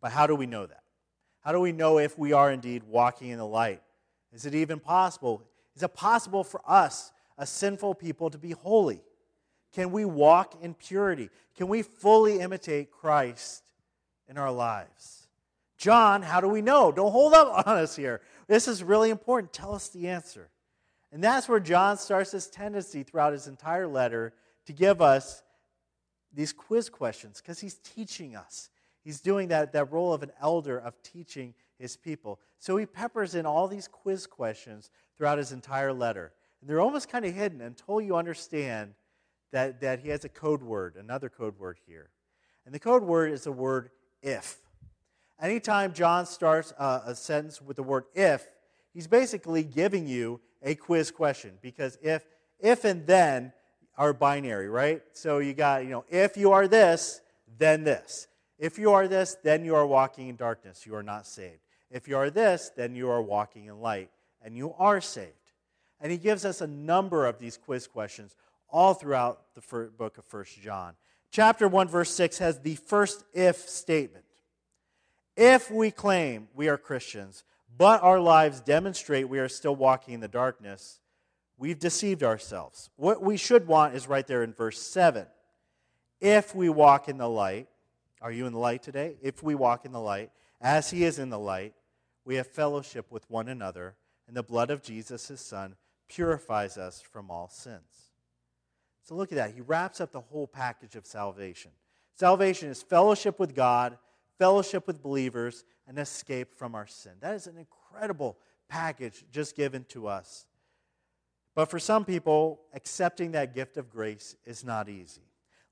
But 0.00 0.12
how 0.12 0.28
do 0.28 0.36
we 0.36 0.46
know 0.46 0.66
that? 0.66 0.84
How 1.40 1.50
do 1.50 1.58
we 1.58 1.72
know 1.72 1.98
if 1.98 2.16
we 2.16 2.32
are 2.32 2.52
indeed 2.52 2.84
walking 2.84 3.30
in 3.30 3.38
the 3.38 3.46
light? 3.46 3.82
Is 4.32 4.46
it 4.46 4.54
even 4.54 4.78
possible? 4.78 5.42
Is 5.74 5.82
it 5.82 5.94
possible 5.94 6.44
for 6.44 6.60
us, 6.64 7.10
a 7.36 7.44
sinful 7.46 7.96
people, 7.96 8.30
to 8.30 8.38
be 8.38 8.52
holy? 8.52 9.00
Can 9.76 9.92
we 9.92 10.06
walk 10.06 10.54
in 10.62 10.72
purity? 10.72 11.28
Can 11.54 11.68
we 11.68 11.82
fully 11.82 12.40
imitate 12.40 12.90
Christ 12.90 13.62
in 14.26 14.38
our 14.38 14.50
lives? 14.50 15.28
John, 15.76 16.22
how 16.22 16.40
do 16.40 16.48
we 16.48 16.62
know? 16.62 16.90
Don't 16.90 17.12
hold 17.12 17.34
up 17.34 17.66
on 17.66 17.76
us 17.76 17.94
here. 17.94 18.22
This 18.46 18.68
is 18.68 18.82
really 18.82 19.10
important. 19.10 19.52
Tell 19.52 19.74
us 19.74 19.90
the 19.90 20.08
answer. 20.08 20.48
And 21.12 21.22
that's 21.22 21.46
where 21.46 21.60
John 21.60 21.98
starts 21.98 22.30
this 22.30 22.48
tendency 22.48 23.02
throughout 23.02 23.34
his 23.34 23.48
entire 23.48 23.86
letter 23.86 24.32
to 24.64 24.72
give 24.72 25.02
us 25.02 25.42
these 26.32 26.54
quiz 26.54 26.88
questions 26.88 27.42
because 27.42 27.60
he's 27.60 27.74
teaching 27.74 28.34
us. 28.34 28.70
He's 29.04 29.20
doing 29.20 29.48
that, 29.48 29.74
that 29.74 29.92
role 29.92 30.14
of 30.14 30.22
an 30.22 30.32
elder 30.40 30.78
of 30.78 30.94
teaching 31.02 31.52
his 31.78 31.98
people. 31.98 32.40
So 32.58 32.78
he 32.78 32.86
peppers 32.86 33.34
in 33.34 33.44
all 33.44 33.68
these 33.68 33.88
quiz 33.88 34.26
questions 34.26 34.88
throughout 35.18 35.36
his 35.36 35.52
entire 35.52 35.92
letter. 35.92 36.32
And 36.62 36.70
they're 36.70 36.80
almost 36.80 37.10
kind 37.10 37.26
of 37.26 37.34
hidden 37.34 37.60
until 37.60 38.00
you 38.00 38.16
understand 38.16 38.94
that, 39.56 39.80
that 39.80 40.00
he 40.00 40.10
has 40.10 40.22
a 40.22 40.28
code 40.28 40.62
word, 40.62 40.96
another 40.96 41.30
code 41.30 41.58
word 41.58 41.78
here. 41.86 42.10
And 42.66 42.74
the 42.74 42.78
code 42.78 43.02
word 43.02 43.32
is 43.32 43.44
the 43.44 43.52
word 43.52 43.88
if. 44.22 44.58
Anytime 45.40 45.94
John 45.94 46.26
starts 46.26 46.74
a, 46.78 47.00
a 47.06 47.14
sentence 47.14 47.62
with 47.62 47.76
the 47.78 47.82
word 47.82 48.04
if, 48.14 48.46
he's 48.92 49.06
basically 49.06 49.64
giving 49.64 50.06
you 50.06 50.42
a 50.62 50.74
quiz 50.74 51.10
question 51.10 51.52
because 51.62 51.96
if, 52.02 52.26
if 52.60 52.84
and 52.84 53.06
then 53.06 53.54
are 53.96 54.12
binary, 54.12 54.68
right? 54.68 55.00
So 55.14 55.38
you 55.38 55.54
got, 55.54 55.84
you 55.84 55.90
know, 55.90 56.04
if 56.10 56.36
you 56.36 56.52
are 56.52 56.68
this, 56.68 57.22
then 57.56 57.82
this. 57.82 58.28
If 58.58 58.78
you 58.78 58.92
are 58.92 59.08
this, 59.08 59.38
then 59.42 59.64
you 59.64 59.74
are 59.74 59.86
walking 59.86 60.28
in 60.28 60.36
darkness. 60.36 60.84
You 60.84 60.94
are 60.96 61.02
not 61.02 61.26
saved. 61.26 61.60
If 61.90 62.08
you 62.08 62.18
are 62.18 62.28
this, 62.28 62.70
then 62.76 62.94
you 62.94 63.08
are 63.08 63.22
walking 63.22 63.64
in 63.66 63.80
light, 63.80 64.10
and 64.42 64.54
you 64.54 64.74
are 64.78 65.00
saved. 65.00 65.32
And 65.98 66.12
he 66.12 66.18
gives 66.18 66.44
us 66.44 66.60
a 66.60 66.66
number 66.66 67.24
of 67.24 67.38
these 67.38 67.56
quiz 67.56 67.86
questions 67.86 68.34
all 68.68 68.94
throughout 68.94 69.42
the 69.54 69.90
book 69.96 70.18
of 70.18 70.24
First 70.24 70.60
John. 70.60 70.94
Chapter 71.30 71.68
1, 71.68 71.88
verse 71.88 72.10
6 72.14 72.38
has 72.38 72.60
the 72.60 72.76
first 72.76 73.24
if 73.34 73.56
statement. 73.68 74.24
If 75.36 75.70
we 75.70 75.90
claim 75.90 76.48
we 76.54 76.68
are 76.68 76.78
Christians, 76.78 77.44
but 77.76 78.02
our 78.02 78.20
lives 78.20 78.60
demonstrate 78.60 79.28
we 79.28 79.38
are 79.38 79.48
still 79.48 79.76
walking 79.76 80.14
in 80.14 80.20
the 80.20 80.28
darkness, 80.28 81.00
we've 81.58 81.78
deceived 81.78 82.22
ourselves. 82.22 82.88
What 82.96 83.22
we 83.22 83.36
should 83.36 83.66
want 83.66 83.94
is 83.94 84.08
right 84.08 84.26
there 84.26 84.42
in 84.42 84.54
verse 84.54 84.80
7. 84.80 85.26
If 86.20 86.54
we 86.54 86.70
walk 86.70 87.08
in 87.08 87.18
the 87.18 87.28
light, 87.28 87.68
are 88.22 88.32
you 88.32 88.46
in 88.46 88.54
the 88.54 88.58
light 88.58 88.82
today? 88.82 89.16
If 89.20 89.42
we 89.42 89.54
walk 89.54 89.84
in 89.84 89.92
the 89.92 90.00
light, 90.00 90.30
as 90.60 90.90
he 90.90 91.04
is 91.04 91.18
in 91.18 91.28
the 91.28 91.38
light, 91.38 91.74
we 92.24 92.36
have 92.36 92.46
fellowship 92.46 93.12
with 93.12 93.28
one 93.30 93.48
another, 93.48 93.94
and 94.26 94.34
the 94.34 94.42
blood 94.42 94.70
of 94.70 94.82
Jesus, 94.82 95.28
his 95.28 95.40
son, 95.40 95.76
purifies 96.08 96.78
us 96.78 97.02
from 97.02 97.30
all 97.30 97.48
sins. 97.48 98.05
So 99.06 99.14
look 99.14 99.30
at 99.30 99.36
that. 99.36 99.54
He 99.54 99.60
wraps 99.60 100.00
up 100.00 100.10
the 100.10 100.20
whole 100.20 100.48
package 100.48 100.96
of 100.96 101.06
salvation. 101.06 101.70
Salvation 102.14 102.70
is 102.70 102.82
fellowship 102.82 103.38
with 103.38 103.54
God, 103.54 103.98
fellowship 104.36 104.88
with 104.88 105.00
believers, 105.00 105.64
and 105.86 105.96
escape 105.96 106.52
from 106.56 106.74
our 106.74 106.88
sin. 106.88 107.12
That 107.20 107.36
is 107.36 107.46
an 107.46 107.56
incredible 107.56 108.36
package 108.68 109.24
just 109.30 109.54
given 109.54 109.84
to 109.90 110.08
us. 110.08 110.46
But 111.54 111.70
for 111.70 111.78
some 111.78 112.04
people, 112.04 112.62
accepting 112.74 113.30
that 113.32 113.54
gift 113.54 113.76
of 113.76 113.88
grace 113.88 114.34
is 114.44 114.64
not 114.64 114.88
easy. 114.88 115.22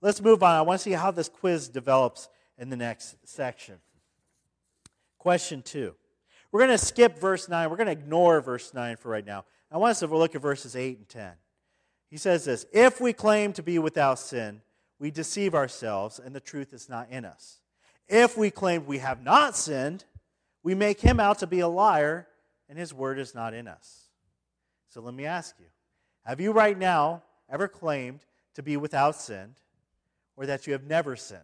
Let's 0.01 0.23
move 0.23 0.45
on. 0.45 0.55
I 0.55 0.63
want 0.63 0.79
to 0.79 0.85
see 0.85 0.93
how 0.93 1.11
this 1.11 1.29
quiz 1.29 1.69
develops 1.69 2.29
in 2.57 2.71
the 2.71 2.77
next 2.77 3.17
section. 3.25 3.77
Question 5.19 5.61
two. 5.63 5.97
We're 6.53 6.61
going 6.61 6.71
to 6.71 6.79
skip 6.79 7.19
verse 7.19 7.49
9. 7.49 7.69
We're 7.69 7.77
going 7.77 7.87
to 7.87 7.93
ignore 7.93 8.41
verse 8.41 8.73
9 8.73 8.97
for 8.97 9.09
right 9.09 9.27
now. 9.27 9.45
I 9.73 9.79
want 9.79 9.91
us 9.91 9.99
to 10.01 10.07
look 10.07 10.37
at 10.37 10.41
verses 10.41 10.77
8 10.77 10.99
and 10.99 11.09
10. 11.09 11.33
He 12.11 12.17
says 12.17 12.45
this 12.45 12.67
If 12.73 13.01
we 13.01 13.13
claim 13.13 13.53
to 13.55 13.63
be 13.63 13.79
without 13.79 14.19
sin, 14.19 14.63
we 14.99 15.11
deceive 15.11 15.55
ourselves, 15.55 16.19
and 16.19 16.35
the 16.35 16.41
truth 16.41 16.73
is 16.73 16.89
not 16.89 17.11
in 17.11 17.25
us. 17.25 17.61
If 18.09 18.37
we 18.37 18.51
claim 18.51 18.87
we 18.87 18.99
have 18.99 19.23
not 19.23 19.57
sinned, 19.57 20.05
we 20.63 20.75
make 20.75 21.01
him 21.01 21.21
out 21.21 21.39
to 21.41 21.47
be 21.47 21.61
a 21.61 21.69
liar, 21.69 22.27
and 22.69 22.79
his 22.79 22.95
word 22.95 23.19
is 23.19 23.35
not 23.35 23.55
in 23.55 23.69
us. 23.69 24.09
So 24.89 25.01
let 25.01 25.15
me 25.15 25.27
ask 25.27 25.57
you 25.59 25.67
Have 26.25 26.41
you 26.41 26.53
right 26.53 26.79
now 26.79 27.23
ever 27.51 27.69
claimed 27.69 28.21
to 28.55 28.63
be 28.63 28.77
without 28.77 29.17
sin, 29.17 29.55
or 30.37 30.47
that 30.47 30.67
you 30.67 30.73
have 30.73 30.85
never 30.85 31.17
sinned? 31.17 31.41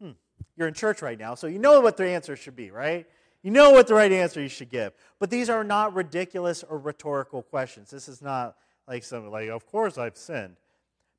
Hmm. 0.00 0.12
You're 0.56 0.68
in 0.68 0.74
church 0.74 1.02
right 1.02 1.18
now, 1.18 1.34
so 1.34 1.46
you 1.46 1.58
know 1.58 1.80
what 1.80 1.96
the 1.96 2.06
answer 2.06 2.36
should 2.36 2.56
be, 2.56 2.70
right? 2.70 3.06
You 3.42 3.50
know 3.50 3.72
what 3.72 3.86
the 3.86 3.94
right 3.94 4.10
answer 4.10 4.40
you 4.40 4.48
should 4.48 4.70
give. 4.70 4.94
But 5.18 5.28
these 5.28 5.50
are 5.50 5.62
not 5.62 5.94
ridiculous 5.94 6.62
or 6.62 6.78
rhetorical 6.78 7.42
questions. 7.42 7.90
This 7.90 8.08
is 8.08 8.22
not 8.22 8.56
like 8.86 9.04
something 9.04 9.30
like, 9.30 9.48
of 9.48 9.66
course 9.66 9.98
I've 9.98 10.16
sinned. 10.16 10.56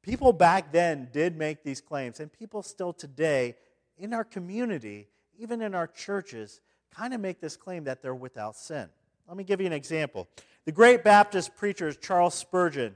People 0.02 0.34
back 0.34 0.72
then 0.72 1.10
did 1.12 1.36
make 1.36 1.64
these 1.64 1.82
claims, 1.82 2.20
and 2.20 2.32
people 2.32 2.62
still 2.62 2.94
today 2.94 3.56
in 3.98 4.14
our 4.14 4.24
community, 4.24 5.08
even 5.40 5.62
in 5.62 5.74
our 5.74 5.88
churches, 5.88 6.62
kind 6.92 7.14
of 7.14 7.20
make 7.20 7.40
this 7.42 7.58
claim 7.58 7.86
that 7.86 8.02
they're 8.02 8.14
without 8.14 8.56
sin. 8.56 8.88
Let 9.28 9.38
me 9.38 9.44
give 9.44 9.60
you 9.60 9.68
an 9.68 9.74
example. 9.74 10.28
The 10.66 10.72
great 10.72 11.04
Baptist 11.04 11.56
preacher 11.56 11.92
Charles 11.92 12.36
Spurgeon 12.36 12.96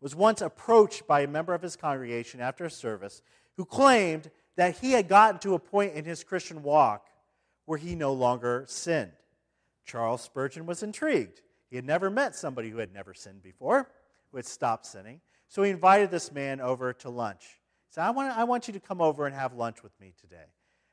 was 0.00 0.14
once 0.14 0.40
approached 0.40 1.06
by 1.06 1.20
a 1.20 1.26
member 1.26 1.52
of 1.52 1.62
his 1.62 1.76
congregation 1.76 2.40
after 2.40 2.64
a 2.64 2.70
service 2.70 3.22
who 3.56 3.64
claimed 3.64 4.30
that 4.56 4.78
he 4.78 4.92
had 4.92 5.08
gotten 5.08 5.38
to 5.40 5.54
a 5.54 5.58
point 5.58 5.94
in 5.94 6.04
his 6.04 6.24
Christian 6.24 6.62
walk 6.62 7.08
where 7.66 7.78
he 7.78 7.94
no 7.94 8.12
longer 8.12 8.64
sinned. 8.66 9.12
Charles 9.84 10.22
Spurgeon 10.22 10.66
was 10.66 10.82
intrigued. 10.82 11.42
He 11.68 11.76
had 11.76 11.84
never 11.84 12.08
met 12.10 12.34
somebody 12.34 12.70
who 12.70 12.78
had 12.78 12.94
never 12.94 13.12
sinned 13.12 13.42
before 13.42 13.88
who 14.36 14.42
stop 14.50 14.84
sinning. 14.84 15.20
So 15.48 15.62
he 15.62 15.70
invited 15.70 16.10
this 16.10 16.32
man 16.32 16.60
over 16.60 16.92
to 16.94 17.10
lunch. 17.10 17.44
He 17.88 17.94
said, 17.94 18.04
I 18.04 18.10
want, 18.10 18.36
I 18.36 18.44
want 18.44 18.66
you 18.68 18.74
to 18.74 18.80
come 18.80 19.00
over 19.00 19.26
and 19.26 19.34
have 19.34 19.54
lunch 19.54 19.82
with 19.82 19.98
me 20.00 20.12
today 20.20 20.46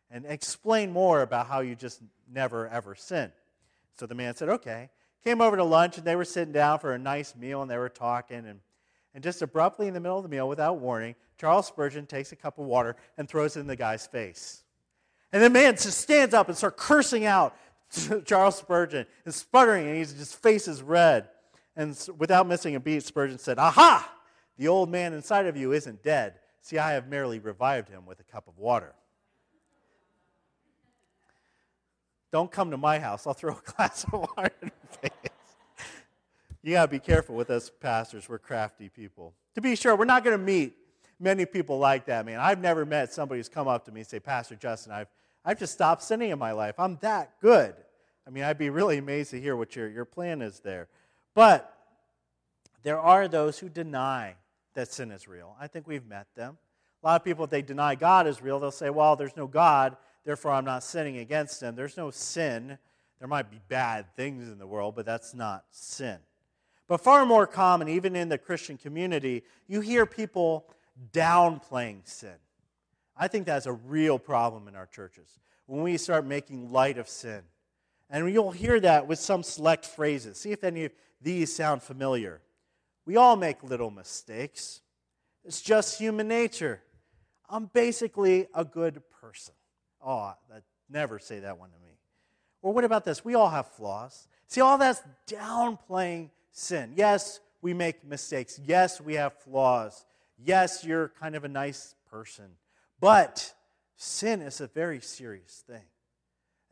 and 0.09 0.25
explain 0.25 0.91
more 0.91 1.21
about 1.21 1.47
how 1.47 1.61
you 1.61 1.75
just 1.75 2.01
never, 2.31 2.67
ever 2.67 2.95
sin. 2.95 3.31
So 3.97 4.05
the 4.05 4.15
man 4.15 4.35
said, 4.35 4.49
okay. 4.49 4.89
Came 5.23 5.41
over 5.41 5.55
to 5.55 5.63
lunch, 5.63 5.97
and 5.97 6.05
they 6.05 6.17
were 6.17 6.25
sitting 6.25 6.51
down 6.51 6.79
for 6.79 6.93
a 6.93 6.99
nice 6.99 7.35
meal, 7.35 7.61
and 7.61 7.71
they 7.71 7.77
were 7.77 7.89
talking. 7.89 8.45
And, 8.45 8.59
and 9.13 9.23
just 9.23 9.41
abruptly 9.41 9.87
in 9.87 9.93
the 9.93 10.01
middle 10.01 10.17
of 10.17 10.23
the 10.23 10.29
meal, 10.29 10.49
without 10.49 10.79
warning, 10.79 11.15
Charles 11.37 11.67
Spurgeon 11.67 12.05
takes 12.05 12.31
a 12.31 12.35
cup 12.35 12.59
of 12.59 12.65
water 12.65 12.95
and 13.17 13.27
throws 13.27 13.55
it 13.55 13.61
in 13.61 13.67
the 13.67 13.75
guy's 13.75 14.05
face. 14.05 14.63
And 15.31 15.41
the 15.41 15.49
man 15.49 15.73
just 15.73 15.97
stands 15.97 16.33
up 16.33 16.49
and 16.49 16.57
starts 16.57 16.75
cursing 16.77 17.25
out 17.25 17.55
Charles 18.25 18.57
Spurgeon 18.57 19.05
and 19.25 19.33
sputtering, 19.33 19.87
and 19.87 19.97
his 19.97 20.33
face 20.33 20.67
is 20.67 20.81
red. 20.81 21.29
And 21.75 21.97
without 22.17 22.47
missing 22.47 22.75
a 22.75 22.79
beat, 22.79 23.03
Spurgeon 23.03 23.39
said, 23.39 23.57
Aha! 23.57 24.11
The 24.57 24.67
old 24.67 24.89
man 24.89 25.13
inside 25.13 25.47
of 25.47 25.57
you 25.57 25.71
isn't 25.71 26.03
dead. 26.03 26.35
See, 26.61 26.77
I 26.77 26.93
have 26.93 27.07
merely 27.07 27.39
revived 27.39 27.89
him 27.89 28.05
with 28.05 28.19
a 28.19 28.23
cup 28.23 28.47
of 28.47 28.57
water. 28.57 28.93
Don't 32.31 32.51
come 32.51 32.71
to 32.71 32.77
my 32.77 32.99
house. 32.99 33.27
I'll 33.27 33.33
throw 33.33 33.53
a 33.53 33.71
glass 33.75 34.05
of 34.05 34.13
water 34.13 34.51
in 34.61 34.71
your 34.71 35.11
face. 35.11 35.31
You 36.63 36.73
got 36.73 36.85
to 36.85 36.91
be 36.91 36.99
careful 36.99 37.35
with 37.35 37.49
us 37.49 37.69
pastors. 37.81 38.29
We're 38.29 38.39
crafty 38.39 38.89
people. 38.89 39.33
To 39.55 39.61
be 39.61 39.75
sure, 39.75 39.95
we're 39.95 40.05
not 40.05 40.23
going 40.23 40.37
to 40.37 40.43
meet 40.43 40.75
many 41.19 41.45
people 41.45 41.77
like 41.77 42.05
that, 42.05 42.25
man. 42.25 42.39
I've 42.39 42.59
never 42.59 42.85
met 42.85 43.13
somebody 43.13 43.39
who's 43.39 43.49
come 43.49 43.67
up 43.67 43.85
to 43.85 43.91
me 43.91 44.01
and 44.01 44.07
say, 44.07 44.19
Pastor 44.19 44.55
Justin, 44.55 44.93
I've, 44.93 45.09
I've 45.43 45.59
just 45.59 45.73
stopped 45.73 46.03
sinning 46.03 46.31
in 46.31 46.39
my 46.39 46.53
life. 46.53 46.75
I'm 46.79 46.97
that 47.01 47.39
good. 47.41 47.75
I 48.25 48.29
mean, 48.29 48.45
I'd 48.45 48.57
be 48.57 48.69
really 48.69 48.97
amazed 48.97 49.31
to 49.31 49.41
hear 49.41 49.55
what 49.55 49.75
your, 49.75 49.89
your 49.89 50.05
plan 50.05 50.41
is 50.41 50.59
there. 50.61 50.87
But 51.33 51.73
there 52.83 52.99
are 52.99 53.27
those 53.27 53.59
who 53.59 53.69
deny 53.69 54.35
that 54.73 54.91
sin 54.91 55.11
is 55.11 55.27
real. 55.27 55.55
I 55.59 55.67
think 55.67 55.87
we've 55.87 56.05
met 56.05 56.27
them. 56.35 56.57
A 57.03 57.07
lot 57.07 57.21
of 57.21 57.25
people, 57.25 57.45
if 57.45 57.49
they 57.49 57.61
deny 57.61 57.95
God 57.95 58.27
is 58.27 58.41
real, 58.41 58.59
they'll 58.59 58.71
say, 58.71 58.89
well, 58.89 59.15
there's 59.15 59.35
no 59.35 59.47
God, 59.47 59.97
therefore 60.25 60.51
I'm 60.51 60.65
not 60.65 60.83
sinning 60.83 61.17
against 61.17 61.61
him. 61.61 61.75
There's 61.75 61.97
no 61.97 62.11
sin. 62.11 62.77
There 63.19 63.27
might 63.27 63.51
be 63.51 63.59
bad 63.67 64.15
things 64.15 64.49
in 64.49 64.57
the 64.57 64.67
world, 64.67 64.95
but 64.95 65.05
that's 65.05 65.33
not 65.33 65.65
sin. 65.71 66.17
But 66.87 67.01
far 67.01 67.25
more 67.25 67.47
common, 67.47 67.87
even 67.87 68.15
in 68.15 68.29
the 68.29 68.37
Christian 68.37 68.77
community, 68.77 69.43
you 69.67 69.81
hear 69.81 70.05
people 70.05 70.65
downplaying 71.11 72.07
sin. 72.07 72.35
I 73.15 73.27
think 73.27 73.45
that's 73.45 73.65
a 73.65 73.73
real 73.73 74.19
problem 74.19 74.67
in 74.67 74.75
our 74.75 74.85
churches 74.85 75.39
when 75.65 75.81
we 75.81 75.97
start 75.97 76.25
making 76.25 76.71
light 76.71 76.97
of 76.97 77.07
sin. 77.07 77.41
And 78.13 78.31
you'll 78.31 78.51
hear 78.51 78.79
that 78.79 79.07
with 79.07 79.17
some 79.17 79.41
select 79.41 79.87
phrases. 79.87 80.37
See 80.37 80.51
if 80.51 80.63
any 80.63 80.85
of 80.85 80.91
these 81.19 81.53
sound 81.53 81.81
familiar. 81.81 82.41
We 83.07 83.17
all 83.17 83.35
make 83.35 83.63
little 83.63 83.89
mistakes. 83.89 84.81
It's 85.43 85.61
just 85.61 85.97
human 85.97 86.27
nature. 86.27 86.83
I'm 87.49 87.71
basically 87.73 88.47
a 88.53 88.63
good 88.63 89.01
person. 89.19 89.55
Oh, 89.99 90.31
that, 90.51 90.61
never 90.91 91.17
say 91.17 91.39
that 91.39 91.57
one 91.57 91.71
to 91.71 91.77
me. 91.79 91.97
Or 92.61 92.71
what 92.71 92.83
about 92.83 93.03
this? 93.03 93.25
We 93.25 93.33
all 93.33 93.49
have 93.49 93.67
flaws. 93.69 94.27
See, 94.47 94.61
all 94.61 94.77
that's 94.77 95.01
downplaying 95.27 96.29
sin. 96.51 96.93
Yes, 96.95 97.39
we 97.63 97.73
make 97.73 98.05
mistakes. 98.05 98.59
Yes, 98.63 99.01
we 99.01 99.15
have 99.15 99.33
flaws. 99.39 100.05
Yes, 100.37 100.83
you're 100.83 101.09
kind 101.19 101.35
of 101.35 101.45
a 101.45 101.49
nice 101.49 101.95
person. 102.11 102.45
But 102.99 103.53
sin 103.95 104.43
is 104.43 104.61
a 104.61 104.67
very 104.67 105.01
serious 105.01 105.63
thing. 105.65 105.81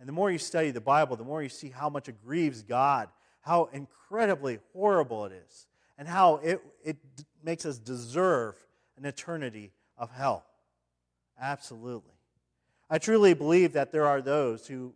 And 0.01 0.07
the 0.09 0.13
more 0.13 0.31
you 0.31 0.39
study 0.39 0.71
the 0.71 0.81
Bible, 0.81 1.15
the 1.15 1.23
more 1.23 1.43
you 1.43 1.49
see 1.49 1.69
how 1.69 1.87
much 1.87 2.09
it 2.09 2.15
grieves 2.25 2.63
God, 2.63 3.07
how 3.41 3.69
incredibly 3.71 4.57
horrible 4.73 5.25
it 5.25 5.31
is, 5.47 5.67
and 5.95 6.07
how 6.07 6.37
it, 6.37 6.59
it 6.83 6.97
makes 7.43 7.67
us 7.67 7.77
deserve 7.77 8.55
an 8.97 9.05
eternity 9.05 9.71
of 9.99 10.09
hell. 10.09 10.43
Absolutely. 11.39 12.15
I 12.89 12.97
truly 12.97 13.35
believe 13.35 13.73
that 13.73 13.91
there 13.91 14.07
are 14.07 14.23
those 14.23 14.65
who 14.65 14.95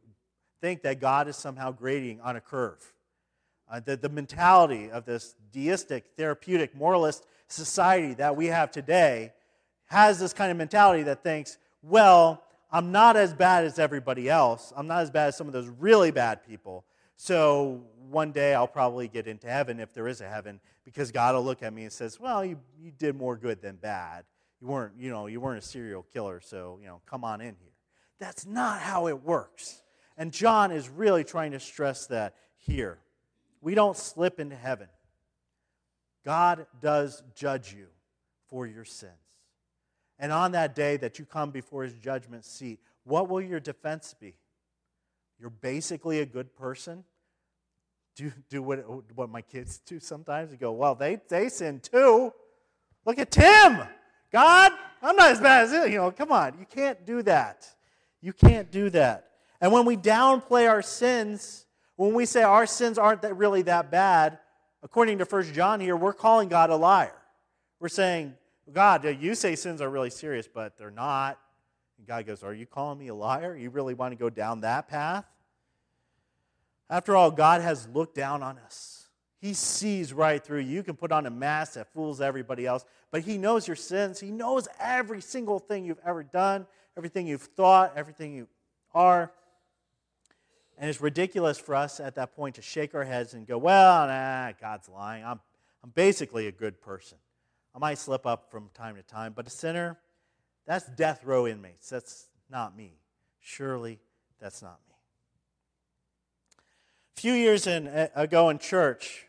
think 0.59 0.81
that 0.81 0.99
God 0.99 1.27
is 1.27 1.35
somehow 1.35 1.71
grading 1.71 2.19
on 2.21 2.35
a 2.35 2.41
curve. 2.41 2.91
Uh, 3.69 3.81
the, 3.81 3.97
the 3.97 4.09
mentality 4.09 4.89
of 4.89 5.05
this 5.05 5.35
deistic, 5.53 6.05
therapeutic, 6.17 6.75
moralist 6.75 7.27
society 7.47 8.15
that 8.15 8.35
we 8.35 8.47
have 8.47 8.71
today 8.71 9.33
has 9.85 10.17
this 10.17 10.33
kind 10.33 10.49
of 10.49 10.57
mentality 10.57 11.03
that 11.03 11.21
thinks, 11.21 11.59
well, 11.83 12.41
I'm 12.75 12.91
not 12.91 13.15
as 13.15 13.33
bad 13.33 13.63
as 13.63 13.79
everybody 13.79 14.29
else. 14.29 14.73
I'm 14.75 14.85
not 14.85 15.01
as 15.01 15.09
bad 15.09 15.29
as 15.29 15.37
some 15.37 15.47
of 15.47 15.53
those 15.53 15.69
really 15.69 16.11
bad 16.11 16.45
people. 16.45 16.83
So 17.15 17.85
one 18.09 18.33
day 18.33 18.53
I'll 18.53 18.67
probably 18.67 19.07
get 19.07 19.27
into 19.27 19.47
heaven 19.47 19.79
if 19.79 19.93
there 19.93 20.09
is 20.09 20.19
a 20.19 20.27
heaven 20.27 20.59
because 20.83 21.09
God 21.09 21.35
will 21.35 21.43
look 21.45 21.63
at 21.63 21.71
me 21.71 21.83
and 21.83 21.93
says, 21.93 22.19
well, 22.19 22.43
you, 22.43 22.59
you 22.77 22.91
did 22.91 23.15
more 23.15 23.37
good 23.37 23.61
than 23.61 23.77
bad. 23.77 24.25
You 24.59 24.67
weren't, 24.67 24.91
you 24.99 25.09
know, 25.09 25.27
you 25.27 25.39
weren't 25.39 25.63
a 25.63 25.65
serial 25.65 26.05
killer, 26.11 26.41
so, 26.41 26.77
you 26.81 26.87
know, 26.87 26.99
come 27.05 27.23
on 27.23 27.39
in 27.39 27.55
here. 27.61 27.71
That's 28.19 28.45
not 28.45 28.81
how 28.81 29.07
it 29.07 29.23
works. 29.23 29.81
And 30.17 30.33
John 30.33 30.73
is 30.73 30.89
really 30.89 31.23
trying 31.23 31.53
to 31.53 31.61
stress 31.61 32.07
that 32.07 32.35
here. 32.57 32.99
We 33.61 33.73
don't 33.73 33.95
slip 33.95 34.37
into 34.37 34.57
heaven. 34.57 34.89
God 36.25 36.67
does 36.81 37.23
judge 37.35 37.73
you 37.73 37.87
for 38.49 38.67
your 38.67 38.83
sins. 38.83 39.13
And 40.17 40.31
on 40.31 40.53
that 40.53 40.75
day 40.75 40.97
that 40.97 41.19
you 41.19 41.25
come 41.25 41.51
before 41.51 41.83
his 41.83 41.93
judgment 41.93 42.45
seat, 42.45 42.79
what 43.03 43.29
will 43.29 43.41
your 43.41 43.59
defense 43.59 44.15
be? 44.19 44.35
You're 45.39 45.49
basically 45.49 46.19
a 46.21 46.25
good 46.25 46.55
person. 46.55 47.03
Do, 48.15 48.31
do 48.49 48.61
what, 48.63 48.85
what 49.15 49.29
my 49.29 49.41
kids 49.41 49.77
do 49.85 49.99
sometimes. 49.99 50.51
You 50.51 50.57
go, 50.57 50.71
well, 50.71 50.95
they, 50.95 51.19
they 51.27 51.49
sin 51.49 51.79
too. 51.79 52.33
Look 53.05 53.19
at 53.19 53.31
Tim. 53.31 53.81
God, 54.31 54.71
I'm 55.01 55.15
not 55.15 55.31
as 55.31 55.39
bad 55.39 55.63
as 55.65 55.73
it. 55.73 55.91
You 55.91 55.97
know, 55.97 56.11
come 56.11 56.31
on. 56.31 56.57
You 56.59 56.65
can't 56.65 57.05
do 57.05 57.21
that. 57.23 57.67
You 58.21 58.33
can't 58.33 58.71
do 58.71 58.89
that. 58.91 59.27
And 59.61 59.71
when 59.71 59.85
we 59.85 59.95
downplay 59.95 60.69
our 60.69 60.81
sins, 60.81 61.65
when 61.95 62.13
we 62.13 62.25
say 62.25 62.43
our 62.43 62.65
sins 62.65 62.97
aren't 62.97 63.21
that 63.21 63.35
really 63.37 63.61
that 63.63 63.91
bad, 63.91 64.39
according 64.81 65.19
to 65.19 65.25
First 65.25 65.53
John 65.53 65.79
here, 65.79 65.95
we're 65.95 66.13
calling 66.13 66.49
God 66.49 66.69
a 66.69 66.75
liar. 66.75 67.15
We're 67.79 67.89
saying, 67.89 68.33
God, 68.71 69.05
you 69.21 69.35
say 69.35 69.55
sins 69.55 69.81
are 69.81 69.89
really 69.89 70.09
serious, 70.09 70.47
but 70.47 70.77
they're 70.77 70.91
not. 70.91 71.39
And 71.97 72.07
God 72.07 72.25
goes, 72.25 72.43
Are 72.43 72.53
you 72.53 72.65
calling 72.65 72.97
me 72.97 73.07
a 73.09 73.15
liar? 73.15 73.55
You 73.55 73.69
really 73.69 73.93
want 73.93 74.11
to 74.11 74.15
go 74.17 74.29
down 74.29 74.61
that 74.61 74.87
path? 74.87 75.25
After 76.89 77.15
all, 77.15 77.31
God 77.31 77.61
has 77.61 77.87
looked 77.87 78.15
down 78.15 78.43
on 78.43 78.57
us. 78.59 79.07
He 79.39 79.53
sees 79.53 80.13
right 80.13 80.43
through 80.43 80.61
you. 80.61 80.75
You 80.77 80.83
can 80.83 80.95
put 80.95 81.11
on 81.11 81.25
a 81.25 81.29
mask 81.29 81.73
that 81.73 81.91
fools 81.93 82.21
everybody 82.21 82.65
else, 82.65 82.85
but 83.11 83.21
He 83.21 83.37
knows 83.37 83.67
your 83.67 83.75
sins. 83.75 84.19
He 84.19 84.31
knows 84.31 84.67
every 84.79 85.21
single 85.21 85.59
thing 85.59 85.85
you've 85.85 85.99
ever 86.05 86.23
done, 86.23 86.65
everything 86.97 87.27
you've 87.27 87.41
thought, 87.41 87.93
everything 87.95 88.33
you 88.35 88.47
are. 88.93 89.31
And 90.77 90.89
it's 90.89 90.99
ridiculous 90.99 91.57
for 91.57 91.75
us 91.75 91.99
at 91.99 92.15
that 92.15 92.35
point 92.35 92.55
to 92.55 92.61
shake 92.61 92.95
our 92.95 93.03
heads 93.03 93.33
and 93.33 93.47
go, 93.47 93.57
well, 93.57 94.07
nah, 94.07 94.51
God's 94.59 94.89
lying. 94.89 95.23
I'm, 95.23 95.39
I'm 95.83 95.91
basically 95.91 96.47
a 96.47 96.51
good 96.51 96.81
person. 96.81 97.17
I 97.75 97.79
might 97.79 97.97
slip 97.97 98.25
up 98.25 98.49
from 98.49 98.69
time 98.73 98.95
to 98.95 99.03
time, 99.03 99.33
but 99.35 99.47
a 99.47 99.49
sinner, 99.49 99.97
that's 100.65 100.87
death 100.91 101.25
row 101.25 101.45
inmates. 101.45 101.89
That's 101.89 102.27
not 102.49 102.77
me. 102.77 102.93
Surely 103.41 103.99
that's 104.39 104.61
not 104.61 104.79
me. 104.87 104.95
A 107.17 107.21
few 107.21 107.33
years 107.33 107.67
in, 107.67 107.87
ago 108.15 108.49
in 108.49 108.59
church, 108.59 109.27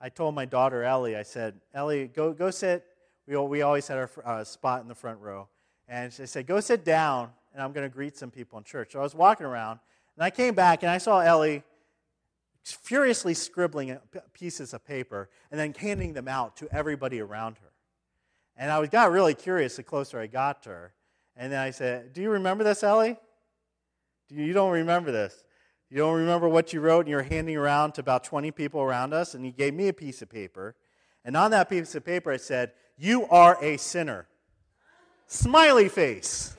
I 0.00 0.08
told 0.08 0.34
my 0.34 0.44
daughter 0.44 0.82
Ellie, 0.82 1.16
I 1.16 1.22
said, 1.22 1.54
Ellie, 1.72 2.08
go, 2.08 2.32
go 2.32 2.50
sit. 2.50 2.84
We, 3.28 3.36
we 3.36 3.62
always 3.62 3.86
had 3.86 3.98
our 3.98 4.10
uh, 4.24 4.42
spot 4.42 4.82
in 4.82 4.88
the 4.88 4.94
front 4.94 5.20
row. 5.20 5.48
And 5.88 6.12
she 6.12 6.26
said, 6.26 6.46
go 6.46 6.58
sit 6.58 6.84
down, 6.84 7.30
and 7.52 7.62
I'm 7.62 7.72
going 7.72 7.88
to 7.88 7.94
greet 7.94 8.16
some 8.16 8.30
people 8.30 8.58
in 8.58 8.64
church. 8.64 8.92
So 8.92 9.00
I 9.00 9.02
was 9.02 9.14
walking 9.14 9.46
around, 9.46 9.78
and 10.16 10.24
I 10.24 10.30
came 10.30 10.54
back 10.54 10.82
and 10.82 10.90
I 10.90 10.98
saw 10.98 11.20
Ellie 11.20 11.62
furiously 12.72 13.34
scribbling 13.34 13.98
pieces 14.32 14.72
of 14.72 14.84
paper 14.84 15.28
and 15.50 15.60
then 15.60 15.74
handing 15.74 16.14
them 16.14 16.28
out 16.28 16.56
to 16.56 16.68
everybody 16.72 17.20
around 17.20 17.58
her. 17.58 17.72
And 18.56 18.70
I 18.70 18.86
got 18.86 19.10
really 19.10 19.34
curious 19.34 19.76
the 19.76 19.82
closer 19.82 20.18
I 20.18 20.26
got 20.26 20.62
to 20.64 20.70
her. 20.70 20.94
And 21.36 21.52
then 21.52 21.60
I 21.60 21.70
said, 21.70 22.12
Do 22.12 22.22
you 22.22 22.30
remember 22.30 22.64
this, 22.64 22.82
Ellie? 22.82 23.16
Do 24.28 24.36
You 24.36 24.52
don't 24.52 24.72
remember 24.72 25.12
this. 25.12 25.44
You 25.90 25.98
don't 25.98 26.18
remember 26.18 26.48
what 26.48 26.72
you 26.72 26.80
wrote 26.80 27.00
and 27.00 27.08
you 27.08 27.16
were 27.16 27.22
handing 27.22 27.56
around 27.56 27.92
to 27.92 28.00
about 28.00 28.24
20 28.24 28.50
people 28.50 28.80
around 28.80 29.12
us, 29.12 29.34
and 29.34 29.44
you 29.44 29.52
gave 29.52 29.74
me 29.74 29.88
a 29.88 29.92
piece 29.92 30.22
of 30.22 30.30
paper. 30.30 30.74
And 31.24 31.36
on 31.36 31.50
that 31.52 31.68
piece 31.68 31.94
of 31.94 32.04
paper, 32.04 32.32
it 32.32 32.40
said, 32.40 32.72
You 32.96 33.26
are 33.28 33.62
a 33.62 33.76
sinner. 33.76 34.26
Smiley 35.26 35.88
face. 35.88 36.56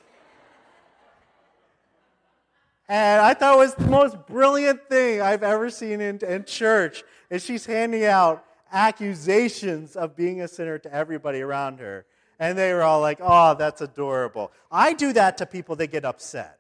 And 2.88 3.22
I 3.22 3.34
thought 3.34 3.56
it 3.56 3.58
was 3.58 3.76
the 3.76 3.88
most 3.88 4.16
brilliant 4.28 4.88
thing 4.90 5.22
I've 5.22 5.44
ever 5.44 5.70
seen 5.70 6.02
in, 6.02 6.20
in 6.24 6.46
church. 6.46 7.04
And 7.32 7.42
she's 7.42 7.66
handing 7.66 8.06
out 8.06 8.46
accusations 8.72 9.96
of 9.96 10.16
being 10.16 10.42
a 10.42 10.48
sinner 10.48 10.78
to 10.80 10.94
everybody 10.94 11.42
around 11.42 11.80
her. 11.80 12.06
And 12.40 12.58
they 12.58 12.74
were 12.74 12.84
all 12.84 13.02
like, 13.02 13.20
oh, 13.22 13.56
that's 13.56 13.82
adorable. 13.82 14.52
I 14.72 14.94
do 14.94 15.14
that 15.14 15.38
to 15.38 15.46
people 15.46 15.76
they 15.76 15.88
get 15.88 16.06
upset. 16.06 16.60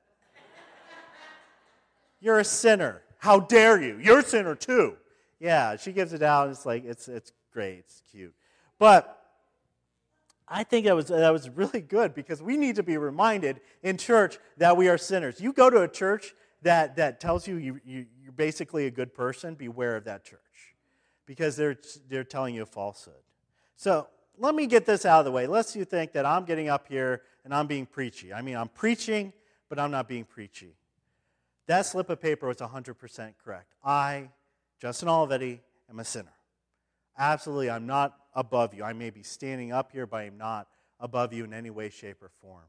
You're 2.19 2.39
a 2.39 2.45
sinner. 2.45 3.01
How 3.19 3.39
dare 3.39 3.81
you? 3.81 3.99
You're 4.01 4.19
a 4.19 4.23
sinner 4.23 4.55
too. 4.55 4.95
Yeah, 5.39 5.75
she 5.75 5.91
gives 5.91 6.13
it 6.13 6.23
out. 6.23 6.47
And 6.47 6.55
It's 6.55 6.65
like, 6.65 6.85
it's, 6.85 7.07
it's 7.07 7.33
great. 7.51 7.79
It's 7.79 8.01
cute. 8.11 8.33
But 8.79 9.24
I 10.47 10.63
think 10.63 10.85
that 10.85 10.95
was, 10.95 11.07
that 11.07 11.33
was 11.33 11.49
really 11.49 11.81
good 11.81 12.13
because 12.13 12.41
we 12.41 12.55
need 12.57 12.75
to 12.75 12.83
be 12.83 12.97
reminded 12.97 13.61
in 13.81 13.97
church 13.97 14.37
that 14.57 14.77
we 14.77 14.87
are 14.87 14.97
sinners. 14.97 15.41
You 15.41 15.53
go 15.53 15.69
to 15.69 15.81
a 15.81 15.87
church 15.87 16.35
that, 16.61 16.95
that 16.97 17.19
tells 17.19 17.47
you, 17.47 17.57
you, 17.57 17.79
you 17.83 18.05
you're 18.21 18.31
basically 18.31 18.85
a 18.85 18.91
good 18.91 19.13
person, 19.13 19.55
beware 19.55 19.95
of 19.95 20.05
that 20.05 20.23
church 20.23 20.39
because 21.25 21.55
they're, 21.55 21.77
they're 22.07 22.23
telling 22.23 22.55
you 22.55 22.63
a 22.63 22.67
falsehood. 22.67 23.13
So 23.75 24.07
let 24.37 24.55
me 24.55 24.67
get 24.67 24.85
this 24.85 25.05
out 25.05 25.19
of 25.19 25.25
the 25.25 25.31
way. 25.31 25.47
Lest 25.47 25.75
you 25.75 25.85
think 25.85 26.13
that 26.13 26.25
I'm 26.25 26.45
getting 26.45 26.69
up 26.69 26.87
here 26.87 27.23
and 27.43 27.53
I'm 27.53 27.67
being 27.67 27.85
preachy. 27.85 28.33
I 28.33 28.41
mean, 28.41 28.55
I'm 28.55 28.67
preaching, 28.67 29.33
but 29.69 29.79
I'm 29.79 29.91
not 29.91 30.07
being 30.07 30.25
preachy. 30.25 30.75
That 31.67 31.85
slip 31.85 32.09
of 32.09 32.21
paper 32.21 32.47
was 32.47 32.57
100% 32.57 33.33
correct. 33.43 33.73
I, 33.83 34.29
Justin 34.79 35.07
Olivetti, 35.07 35.59
am 35.89 35.99
a 35.99 36.05
sinner. 36.05 36.33
Absolutely, 37.17 37.69
I'm 37.69 37.87
not 37.87 38.17
above 38.33 38.73
you. 38.73 38.83
I 38.83 38.93
may 38.93 39.09
be 39.09 39.23
standing 39.23 39.71
up 39.71 39.91
here, 39.91 40.05
but 40.05 40.17
I'm 40.17 40.37
not 40.37 40.67
above 40.99 41.33
you 41.33 41.43
in 41.43 41.53
any 41.53 41.69
way, 41.69 41.89
shape, 41.89 42.21
or 42.21 42.31
form. 42.41 42.65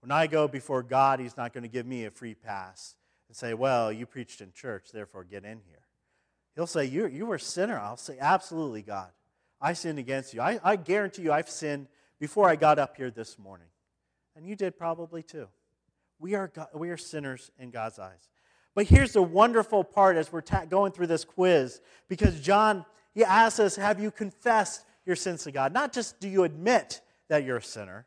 When 0.00 0.12
I 0.12 0.26
go 0.26 0.46
before 0.46 0.82
God, 0.82 1.20
He's 1.20 1.36
not 1.36 1.52
going 1.52 1.62
to 1.62 1.68
give 1.68 1.86
me 1.86 2.04
a 2.04 2.10
free 2.10 2.34
pass 2.34 2.94
and 3.28 3.36
say, 3.36 3.54
Well, 3.54 3.92
you 3.92 4.06
preached 4.06 4.40
in 4.40 4.52
church, 4.52 4.88
therefore 4.92 5.24
get 5.24 5.44
in 5.44 5.60
here. 5.66 5.86
He'll 6.54 6.66
say, 6.66 6.84
You, 6.84 7.06
you 7.06 7.26
were 7.26 7.36
a 7.36 7.40
sinner. 7.40 7.78
I'll 7.78 7.96
say, 7.96 8.16
Absolutely, 8.20 8.82
God. 8.82 9.10
I 9.60 9.72
sinned 9.72 9.98
against 9.98 10.34
you. 10.34 10.40
I, 10.40 10.60
I 10.62 10.76
guarantee 10.76 11.22
you 11.22 11.32
I've 11.32 11.50
sinned 11.50 11.88
before 12.20 12.48
I 12.48 12.56
got 12.56 12.78
up 12.78 12.96
here 12.96 13.10
this 13.10 13.38
morning. 13.38 13.66
And 14.36 14.46
you 14.46 14.54
did 14.54 14.78
probably 14.78 15.22
too. 15.22 15.48
We 16.20 16.34
are, 16.34 16.50
we 16.74 16.90
are 16.90 16.96
sinners 16.96 17.50
in 17.58 17.70
God's 17.70 17.98
eyes. 17.98 18.28
But 18.74 18.86
here's 18.86 19.12
the 19.12 19.22
wonderful 19.22 19.82
part 19.82 20.16
as 20.16 20.30
we're 20.30 20.40
ta- 20.40 20.64
going 20.64 20.92
through 20.92 21.08
this 21.08 21.24
quiz, 21.24 21.80
because 22.08 22.40
John, 22.40 22.84
he 23.14 23.24
asks 23.24 23.60
us, 23.60 23.76
Have 23.76 24.00
you 24.00 24.10
confessed 24.10 24.84
your 25.08 25.16
sins 25.16 25.42
to 25.44 25.50
God. 25.50 25.72
Not 25.72 25.92
just 25.92 26.20
do 26.20 26.28
you 26.28 26.44
admit 26.44 27.00
that 27.28 27.42
you're 27.42 27.56
a 27.56 27.62
sinner, 27.62 28.06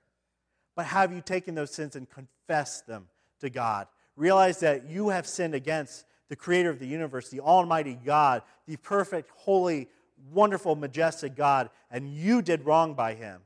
but 0.75 0.85
have 0.85 1.11
you 1.11 1.19
taken 1.19 1.55
those 1.55 1.71
sins 1.71 1.95
and 1.95 2.07
confessed 2.09 2.87
them 2.87 3.07
to 3.41 3.49
God? 3.49 3.87
Realize 4.15 4.59
that 4.59 4.87
you 4.87 5.09
have 5.09 5.27
sinned 5.27 5.55
against 5.55 6.05
the 6.29 6.35
creator 6.35 6.69
of 6.69 6.79
the 6.79 6.85
universe, 6.85 7.29
the 7.29 7.39
almighty 7.41 7.99
God, 8.05 8.43
the 8.67 8.77
perfect, 8.77 9.31
holy, 9.35 9.89
wonderful, 10.31 10.75
majestic 10.75 11.35
God, 11.35 11.71
and 11.89 12.07
you 12.07 12.41
did 12.41 12.65
wrong 12.65 12.93
by 12.93 13.15
him, 13.15 13.41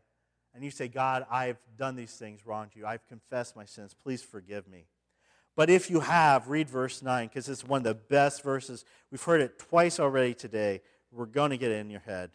and 0.53 0.63
you 0.63 0.69
say, 0.69 0.89
God, 0.89 1.25
I've 1.31 1.57
done 1.77 1.95
these 1.95 2.13
things 2.13 2.45
wrong 2.45 2.67
to 2.73 2.79
you, 2.79 2.85
I've 2.85 3.07
confessed 3.07 3.55
my 3.55 3.65
sins, 3.65 3.95
please 4.03 4.21
forgive 4.21 4.67
me. 4.67 4.85
But 5.55 5.69
if 5.69 5.89
you 5.89 6.01
have, 6.01 6.49
read 6.49 6.69
verse 6.69 7.01
9, 7.01 7.27
because 7.27 7.47
it's 7.47 7.63
one 7.63 7.79
of 7.79 7.83
the 7.85 7.95
best 7.95 8.43
verses. 8.43 8.83
We've 9.09 9.23
heard 9.23 9.39
it 9.39 9.57
twice 9.57 10.01
already 10.01 10.33
today. 10.33 10.81
We're 11.15 11.25
going 11.25 11.51
to 11.51 11.57
get 11.57 11.71
it 11.71 11.79
in 11.79 11.89
your 11.89 12.01
head. 12.01 12.31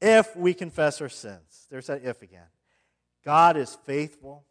If 0.00 0.34
we 0.34 0.54
confess 0.54 1.00
our 1.00 1.08
sins, 1.08 1.66
there's 1.70 1.86
that 1.86 2.02
if 2.02 2.22
again. 2.22 2.46
God 3.24 3.56
is 3.56 3.76
faithful, 3.84 4.44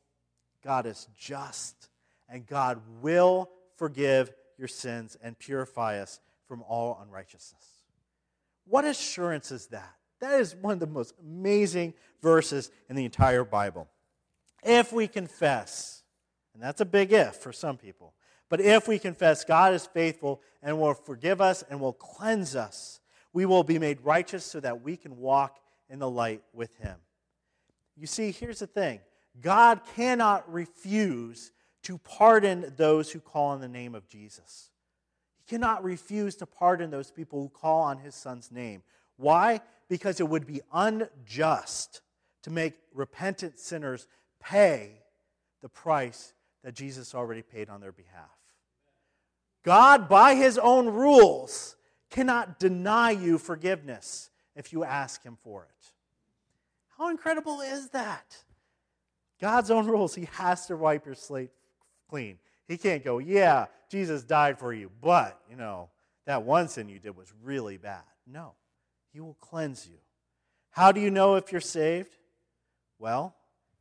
God 0.64 0.86
is 0.86 1.08
just, 1.18 1.90
and 2.30 2.46
God 2.46 2.80
will 3.02 3.50
forgive 3.76 4.32
your 4.58 4.68
sins 4.68 5.18
and 5.22 5.38
purify 5.38 6.00
us 6.00 6.20
from 6.48 6.62
all 6.62 7.00
unrighteousness. 7.04 7.66
What 8.66 8.86
assurance 8.86 9.52
is 9.52 9.68
that? 9.68 9.96
That 10.22 10.40
is 10.40 10.56
one 10.56 10.74
of 10.74 10.80
the 10.80 10.88
most 10.88 11.16
amazing 11.20 11.96
verses 12.22 12.72
in 12.88 12.96
the 12.96 13.04
entire 13.04 13.44
Bible. 13.44 13.90
If 14.64 14.94
we 14.94 15.08
confess, 15.08 16.04
and 16.54 16.62
that's 16.62 16.80
a 16.80 16.86
big 16.86 17.12
if 17.12 17.36
for 17.36 17.52
some 17.52 17.76
people, 17.76 18.14
but 18.48 18.62
if 18.62 18.88
we 18.88 19.00
confess, 19.00 19.44
God 19.44 19.74
is 19.74 19.88
faithful 19.88 20.42
and 20.62 20.80
will 20.80 20.94
forgive 20.94 21.42
us 21.42 21.64
and 21.70 21.82
will 21.82 21.94
cleanse 21.94 22.56
us, 22.56 23.01
we 23.34 23.46
will 23.46 23.64
be 23.64 23.80
made 23.80 24.02
righteous 24.02 24.46
so 24.46 24.60
that 24.60 24.82
we 24.82 24.98
can 24.98 25.18
walk 25.18 25.60
in 25.90 26.00
the 26.00 26.10
light 26.10 26.42
with 26.54 26.76
Him. 26.78 26.98
You 27.98 28.08
see, 28.08 28.32
here's 28.32 28.60
the 28.60 28.68
thing 28.68 29.00
God 29.40 29.82
cannot 29.96 30.52
refuse 30.52 31.52
to 31.84 31.98
pardon 31.98 32.74
those 32.78 33.12
who 33.12 33.20
call 33.20 33.50
on 33.50 33.62
the 33.62 33.68
name 33.68 33.96
of 33.96 34.08
Jesus. 34.08 34.70
He 35.38 35.44
cannot 35.56 35.84
refuse 35.84 36.36
to 36.38 36.46
pardon 36.46 36.92
those 36.92 37.12
people 37.12 37.42
who 37.42 37.50
call 37.50 37.82
on 37.82 37.98
his 37.98 38.16
son's 38.16 38.52
name. 38.52 38.84
Why? 39.18 39.62
Because 39.88 40.20
it 40.20 40.28
would 40.28 40.46
be 40.46 40.62
unjust 40.72 42.02
to 42.44 42.50
make 42.50 42.74
repentant 42.94 43.60
sinners 43.60 44.08
pay 44.40 45.02
the 45.62 45.70
price 45.70 46.34
that 46.64 46.74
Jesus 46.74 47.16
already 47.16 47.42
paid 47.42 47.70
on 47.70 47.82
their 47.82 47.92
behalf. 47.92 48.30
God, 49.64 50.10
by 50.10 50.36
his 50.36 50.58
own 50.58 50.88
rules, 50.88 51.76
cannot 52.12 52.60
deny 52.60 53.10
you 53.12 53.40
forgiveness 53.40 54.30
if 54.56 54.72
you 54.72 54.84
ask 54.84 55.24
him 55.24 55.38
for 55.44 55.64
it. 55.64 55.92
How 56.98 57.10
incredible 57.10 57.62
is 57.62 57.90
that? 57.90 58.38
God's 59.40 59.72
own 59.72 59.88
rules, 59.88 60.14
he 60.14 60.30
has 60.34 60.68
to 60.68 60.78
wipe 60.78 61.08
your 61.08 61.16
slate 61.16 61.50
clean. 62.08 62.38
He 62.68 62.78
can't 62.78 63.04
go, 63.04 63.18
yeah, 63.18 63.66
Jesus 63.90 64.24
died 64.24 64.60
for 64.60 64.72
you, 64.72 64.92
but, 65.02 65.42
you 65.50 65.56
know, 65.56 65.90
that 66.26 66.44
one 66.44 66.68
sin 66.68 66.90
you 66.90 67.00
did 67.00 67.18
was 67.18 67.34
really 67.42 67.78
bad. 67.78 68.04
No, 68.28 68.54
he 69.12 69.20
will 69.20 69.38
cleanse 69.42 69.88
you. 69.88 69.98
How 70.70 70.92
do 70.92 71.02
you 71.02 71.10
know 71.10 71.36
if 71.36 71.52
you're 71.52 71.60
saved? 71.60 72.16
Well, 73.00 73.36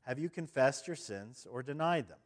have 0.06 0.18
you 0.18 0.30
confessed 0.30 0.86
your 0.86 0.96
sins 0.96 1.46
or 1.50 1.62
denied 1.62 2.08
them? 2.08 2.18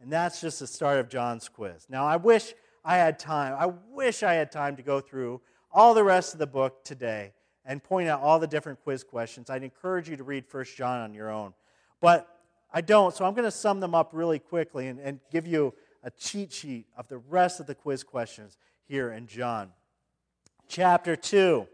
And 0.00 0.12
that's 0.12 0.40
just 0.40 0.60
the 0.60 0.66
start 0.66 0.98
of 0.98 1.08
John's 1.08 1.48
quiz. 1.48 1.86
Now, 1.90 2.06
I 2.06 2.16
wish 2.16 2.54
I 2.84 2.96
had 2.96 3.18
time. 3.18 3.54
I 3.58 3.72
wish 3.92 4.22
I 4.22 4.34
had 4.34 4.50
time 4.50 4.76
to 4.76 4.82
go 4.82 5.00
through 5.00 5.40
all 5.70 5.94
the 5.94 6.04
rest 6.04 6.32
of 6.32 6.38
the 6.38 6.46
book 6.46 6.84
today 6.84 7.32
and 7.64 7.82
point 7.82 8.08
out 8.08 8.20
all 8.20 8.38
the 8.38 8.46
different 8.46 8.82
quiz 8.82 9.04
questions. 9.04 9.50
I'd 9.50 9.62
encourage 9.62 10.08
you 10.08 10.16
to 10.16 10.24
read 10.24 10.44
1 10.50 10.64
John 10.76 11.00
on 11.00 11.14
your 11.14 11.30
own. 11.30 11.52
But 12.00 12.28
I 12.72 12.80
don't, 12.80 13.14
so 13.14 13.24
I'm 13.24 13.34
going 13.34 13.44
to 13.44 13.50
sum 13.50 13.80
them 13.80 13.94
up 13.94 14.10
really 14.12 14.38
quickly 14.38 14.88
and, 14.88 14.98
and 15.00 15.20
give 15.30 15.46
you 15.46 15.74
a 16.02 16.10
cheat 16.10 16.52
sheet 16.52 16.86
of 16.96 17.08
the 17.08 17.18
rest 17.18 17.60
of 17.60 17.66
the 17.66 17.74
quiz 17.74 18.02
questions 18.02 18.56
here 18.86 19.12
in 19.12 19.26
John. 19.26 19.70
Chapter 20.68 21.16
2 21.16 21.66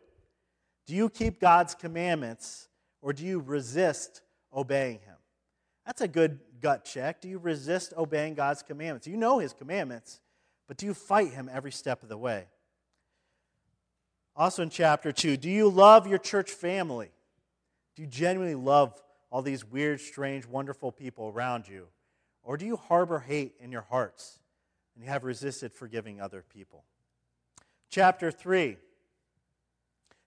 Do 0.86 0.94
you 0.94 1.08
keep 1.08 1.40
God's 1.40 1.74
commandments 1.74 2.68
or 3.02 3.12
do 3.12 3.24
you 3.24 3.40
resist 3.40 4.22
obeying 4.54 5.00
Him? 5.00 5.16
That's 5.84 6.00
a 6.00 6.08
good 6.08 6.40
gut 6.60 6.84
check. 6.84 7.20
Do 7.20 7.28
you 7.28 7.38
resist 7.38 7.92
obeying 7.96 8.34
God's 8.34 8.62
commandments? 8.62 9.06
You 9.06 9.16
know 9.16 9.38
His 9.38 9.52
commandments, 9.52 10.20
but 10.66 10.76
do 10.76 10.86
you 10.86 10.94
fight 10.94 11.32
Him 11.32 11.50
every 11.52 11.72
step 11.72 12.02
of 12.02 12.08
the 12.08 12.18
way? 12.18 12.46
Also 14.34 14.62
in 14.62 14.70
chapter 14.70 15.12
2, 15.12 15.36
do 15.36 15.48
you 15.48 15.68
love 15.68 16.06
your 16.06 16.18
church 16.18 16.50
family? 16.50 17.10
Do 17.94 18.02
you 18.02 18.08
genuinely 18.08 18.54
love 18.54 19.00
all 19.30 19.42
these 19.42 19.64
weird, 19.64 20.00
strange, 20.00 20.46
wonderful 20.46 20.92
people 20.92 21.32
around 21.34 21.66
you? 21.66 21.86
Or 22.42 22.56
do 22.56 22.66
you 22.66 22.76
harbor 22.76 23.18
hate 23.18 23.54
in 23.58 23.72
your 23.72 23.82
hearts 23.82 24.38
and 24.94 25.02
you 25.02 25.10
have 25.10 25.24
resisted 25.24 25.72
forgiving 25.72 26.20
other 26.20 26.44
people? 26.52 26.84
Chapter 27.90 28.30
3 28.30 28.76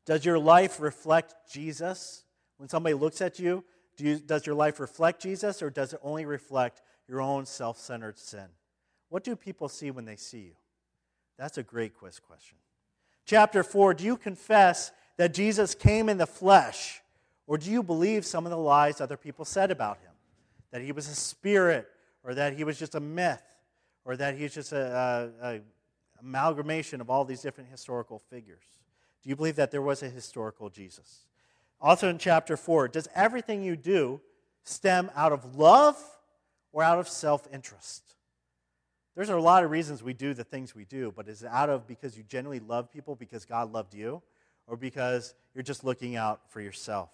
Does 0.06 0.26
your 0.26 0.40
life 0.40 0.80
reflect 0.80 1.36
Jesus? 1.52 2.24
When 2.58 2.68
somebody 2.68 2.96
looks 2.96 3.22
at 3.22 3.40
you, 3.40 3.64
do 3.96 4.04
you 4.04 4.20
does 4.20 4.46
your 4.46 4.56
life 4.56 4.80
reflect 4.80 5.22
Jesus 5.22 5.62
or 5.62 5.70
does 5.70 5.94
it 5.94 6.00
only 6.04 6.26
reflect 6.26 6.82
your 7.08 7.22
own 7.22 7.46
self 7.46 7.78
centered 7.78 8.18
sin? 8.18 8.48
What 9.10 9.24
do 9.24 9.36
people 9.36 9.70
see 9.70 9.92
when 9.92 10.06
they 10.06 10.16
see 10.16 10.40
you? 10.40 10.56
That's 11.38 11.58
a 11.58 11.64
great 11.64 11.96
quiz 11.96 12.20
question. 12.20 12.58
Chapter 13.26 13.64
4 13.64 13.94
Do 13.96 14.04
you 14.04 14.18
confess 14.18 14.92
that 15.18 15.34
Jesus 15.34 15.76
came 15.76 16.10
in 16.10 16.18
the 16.18 16.28
flesh, 16.28 17.02
or 17.48 17.58
do 17.58 17.70
you 17.70 17.84
believe 17.84 18.26
some 18.26 18.46
of 18.46 18.52
the 18.52 18.58
lies 18.58 19.02
other 19.02 19.18
people 19.18 19.46
said 19.46 19.72
about 19.72 19.98
him? 19.98 20.12
That 20.72 20.82
he 20.82 20.92
was 20.92 21.08
a 21.08 21.16
spirit, 21.16 21.88
or 22.24 22.34
that 22.36 22.54
he 22.54 22.64
was 22.64 22.78
just 22.78 22.96
a 22.96 23.00
myth, 23.00 23.44
or 24.06 24.16
that 24.16 24.38
he's 24.38 24.54
just 24.54 24.72
a, 24.72 25.32
a, 25.42 25.48
a 25.48 25.62
amalgamation 26.22 27.02
of 27.02 27.10
all 27.10 27.26
these 27.26 27.42
different 27.42 27.70
historical 27.70 28.20
figures? 28.20 28.64
Do 29.24 29.30
you 29.30 29.36
believe 29.36 29.56
that 29.56 29.72
there 29.72 29.82
was 29.82 30.04
a 30.04 30.10
historical 30.10 30.70
Jesus? 30.70 31.26
Also 31.82 32.10
in 32.10 32.18
chapter 32.18 32.58
4, 32.58 32.90
does 32.90 33.08
everything 33.16 33.64
you 33.64 33.76
do 33.76 34.22
stem 34.64 35.10
out 35.16 35.32
of 35.32 35.56
love 35.56 35.98
or 36.72 36.84
out 36.84 37.00
of 37.00 37.08
self 37.08 37.48
interest? 37.54 38.16
There's 39.20 39.28
a 39.28 39.38
lot 39.38 39.66
of 39.66 39.70
reasons 39.70 40.02
we 40.02 40.14
do 40.14 40.34
the 40.34 40.46
things 40.46 40.74
we 40.74 40.86
do, 40.86 41.12
but 41.14 41.28
is 41.28 41.44
it 41.44 41.50
out 41.52 41.70
of 41.70 41.86
because 41.86 42.16
you 42.16 42.24
genuinely 42.24 42.66
love 42.66 42.90
people 42.90 43.18
because 43.18 43.44
God 43.44 43.70
loved 43.70 43.94
you, 43.94 44.22
or 44.66 44.78
because 44.78 45.36
you're 45.54 45.62
just 45.62 45.84
looking 45.84 46.16
out 46.16 46.40
for 46.48 46.62
yourself? 46.62 47.10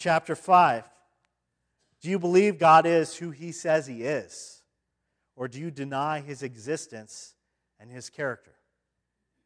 Chapter 0.00 0.34
5 0.34 0.82
do 2.00 2.10
you 2.10 2.18
believe 2.18 2.58
God 2.58 2.86
is 2.86 3.14
who 3.14 3.30
he 3.30 3.52
says 3.52 3.86
he 3.86 4.02
is? 4.02 4.62
Or 5.36 5.46
do 5.46 5.60
you 5.60 5.70
deny 5.70 6.18
his 6.18 6.42
existence 6.42 7.34
and 7.78 7.88
his 7.88 8.10
character? 8.10 8.56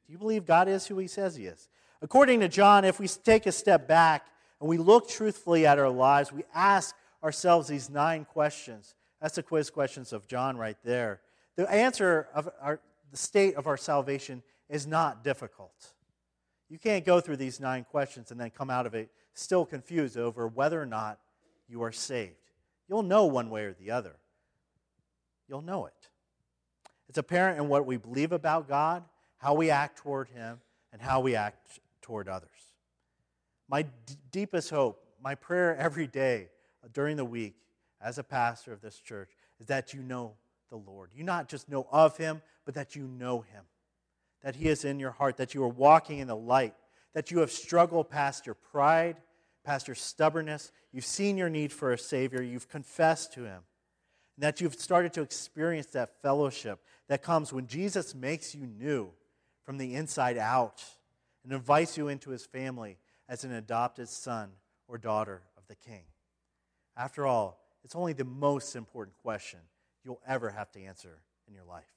Do 0.07 0.14
you 0.14 0.18
believe 0.18 0.46
God 0.46 0.66
is 0.66 0.87
who 0.87 0.96
he 0.96 1.09
says 1.09 1.37
he 1.37 1.44
is? 1.44 1.68
According 2.01 2.40
to 2.40 2.49
John, 2.49 2.87
if 2.87 2.99
we 2.99 3.07
take 3.07 3.44
a 3.44 3.53
step 3.53 3.87
back 3.87 4.29
and 4.61 4.68
we 4.70 4.79
look 4.79 5.11
truthfully 5.11 5.66
at 5.66 5.79
our 5.79 5.90
lives, 5.90 6.33
we 6.33 6.44
ask 6.55 6.96
ourselves 7.23 7.68
these 7.68 7.90
nine 7.90 8.25
questions. 8.25 8.94
That's 9.20 9.35
the 9.35 9.42
quiz 9.42 9.68
questions 9.68 10.14
of 10.14 10.27
John 10.27 10.57
right 10.57 10.79
there. 10.83 11.20
The 11.57 11.71
answer 11.71 12.29
of 12.35 12.49
our, 12.61 12.81
the 13.11 13.17
state 13.17 13.55
of 13.57 13.67
our 13.67 13.77
salvation 13.77 14.43
is 14.69 14.87
not 14.87 15.25
difficult. 15.25 15.93
You 16.69 16.79
can't 16.79 17.05
go 17.05 17.21
through 17.21 17.37
these 17.37 17.61
nine 17.61 17.85
questions 17.85 18.31
and 18.31 18.41
then 18.41 18.51
come 18.51 18.71
out 18.71 18.87
of 18.87 18.95
it 18.95 19.11
still 19.35 19.65
confused 19.65 20.17
over 20.17 20.47
whether 20.47 20.81
or 20.81 20.87
not 20.87 21.19
you 21.69 21.83
are 21.83 21.93
saved. 21.93 22.35
You'll 22.89 23.03
know 23.03 23.27
one 23.27 23.51
way 23.51 23.65
or 23.65 23.73
the 23.73 23.91
other. 23.91 24.17
You'll 25.49 25.63
know 25.63 25.87
it. 25.87 26.11
It's 27.09 27.19
apparent 27.19 27.59
in 27.59 27.69
what 27.69 27.87
we 27.87 27.97
believe 27.97 28.33
about 28.33 28.69
God, 28.69 29.05
how 29.39 29.55
we 29.55 29.71
act 29.71 29.99
toward 29.99 30.29
Him, 30.29 30.61
and 30.93 31.03
how 31.03 31.21
we 31.21 31.35
act 31.35 31.81
toward 32.03 32.29
others. 32.29 32.49
My 33.69 33.83
d- 33.83 33.91
deepest 34.31 34.71
hope, 34.71 35.03
my 35.23 35.35
prayer 35.35 35.77
every 35.77 36.07
day 36.07 36.49
during 36.93 37.17
the 37.17 37.25
week 37.25 37.55
as 38.01 38.19
a 38.19 38.25
pastor 38.25 38.73
of 38.73 38.81
this 38.81 39.01
church, 39.01 39.31
is 39.59 39.67
that 39.67 39.93
you 39.93 40.03
know 40.03 40.35
the 40.70 40.76
Lord. 40.76 41.11
You 41.14 41.24
not 41.24 41.48
just 41.48 41.68
know 41.68 41.87
of 41.90 42.16
Him, 42.16 42.42
but 42.64 42.74
that 42.74 42.96
you 42.96 43.06
know 43.06 43.40
Him. 43.40 43.64
That 44.42 44.56
He 44.56 44.68
is 44.68 44.85
in 44.85 44.98
your 44.98 45.11
heart, 45.11 45.37
that 45.37 45.54
you 45.54 45.62
are 45.64 45.68
walking 45.68 46.18
in 46.18 46.28
the 46.28 46.37
light, 46.37 46.74
that 47.12 47.30
you 47.30 47.40
have 47.40 47.50
struggled 47.50 48.09
past 48.09 48.46
your 48.46 48.54
pride, 48.54 49.16
past 49.64 49.88
your 49.88 49.94
stubbornness. 49.94 50.72
You've 50.92 51.04
seen 51.04 51.37
your 51.37 51.50
need 51.50 51.72
for 51.72 51.92
a 51.92 51.98
Savior. 51.98 52.42
You've 52.42 52.68
confessed 52.68 53.35
to 53.35 53.44
Him. 53.44 53.62
And 54.37 54.44
that 54.44 54.61
you've 54.61 54.74
started 54.74 55.12
to 55.14 55.22
experience 55.22 55.87
that 55.88 56.22
fellowship 56.22 56.80
that 57.09 57.22
comes 57.22 57.52
when 57.52 57.66
Jesus 57.66 58.14
makes 58.14 58.54
you 58.54 58.66
new 58.66 59.11
from 59.64 59.76
the 59.76 59.94
inside 59.94 60.38
out 60.38 60.83
and 61.44 61.52
invites 61.52 61.98
you 61.98 62.09
into 62.09 62.30
His 62.30 62.46
family 62.46 62.96
as 63.28 63.44
an 63.44 63.52
adopted 63.52 64.09
son 64.09 64.50
or 64.88 64.98
daughter 64.98 65.42
of 65.56 65.64
the 65.68 65.74
King. 65.74 66.04
After 66.96 67.26
all, 67.26 67.61
it's 67.85 67.94
only 67.94 68.12
the 68.12 68.24
most 68.24 68.76
important 68.76 69.16
question 69.22 69.61
you'll 70.05 70.21
ever 70.27 70.51
have 70.51 70.71
to 70.73 70.83
answer 70.83 71.19
in 71.49 71.55
your 71.55 71.65
life. 71.65 71.93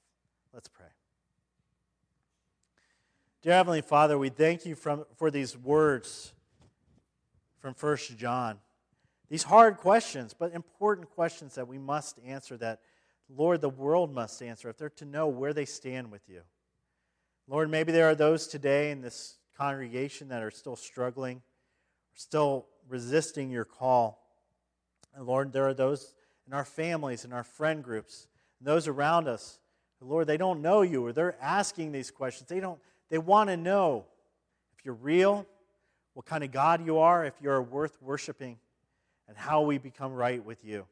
Let's 0.52 0.68
pray. 0.68 0.86
Dear 3.42 3.54
Heavenly 3.54 3.82
Father, 3.82 4.18
we 4.18 4.30
thank 4.30 4.64
you 4.64 4.74
from, 4.74 5.04
for 5.16 5.30
these 5.30 5.56
words 5.56 6.32
from 7.58 7.74
First 7.74 8.16
John. 8.16 8.58
These 9.28 9.42
hard 9.42 9.78
questions, 9.78 10.34
but 10.38 10.52
important 10.52 11.10
questions 11.10 11.54
that 11.54 11.66
we 11.66 11.78
must 11.78 12.18
answer, 12.26 12.56
that, 12.58 12.80
Lord, 13.28 13.60
the 13.60 13.68
world 13.68 14.14
must 14.14 14.42
answer 14.42 14.68
if 14.68 14.76
they're 14.76 14.90
to 14.90 15.04
know 15.04 15.28
where 15.28 15.52
they 15.52 15.64
stand 15.64 16.10
with 16.10 16.28
you. 16.28 16.42
Lord, 17.48 17.70
maybe 17.70 17.92
there 17.92 18.08
are 18.08 18.14
those 18.14 18.46
today 18.46 18.90
in 18.90 19.00
this 19.00 19.36
congregation 19.56 20.28
that 20.28 20.42
are 20.42 20.50
still 20.50 20.76
struggling, 20.76 21.42
still 22.14 22.66
resisting 22.88 23.50
your 23.50 23.64
call. 23.64 24.26
And 25.14 25.26
Lord, 25.26 25.52
there 25.52 25.66
are 25.66 25.74
those 25.74 26.14
in 26.46 26.52
our 26.52 26.64
families, 26.64 27.24
and 27.24 27.32
our 27.32 27.44
friend 27.44 27.82
groups, 27.82 28.26
and 28.58 28.68
those 28.68 28.88
around 28.88 29.28
us. 29.28 29.58
Lord, 30.00 30.26
they 30.26 30.36
don't 30.36 30.60
know 30.60 30.82
you 30.82 31.06
or 31.06 31.12
they're 31.12 31.36
asking 31.40 31.92
these 31.92 32.10
questions. 32.10 32.48
They 32.48 32.60
don't 32.60 32.78
they 33.08 33.18
want 33.18 33.48
to 33.48 33.56
know 33.56 34.04
if 34.76 34.84
you're 34.84 34.94
real, 34.94 35.46
what 36.14 36.26
kind 36.26 36.44
of 36.44 36.52
God 36.52 36.84
you 36.84 36.98
are, 36.98 37.24
if 37.24 37.34
you're 37.40 37.62
worth 37.62 38.00
worshiping, 38.02 38.58
and 39.28 39.36
how 39.36 39.62
we 39.62 39.78
become 39.78 40.12
right 40.12 40.44
with 40.44 40.64
you. 40.64 40.86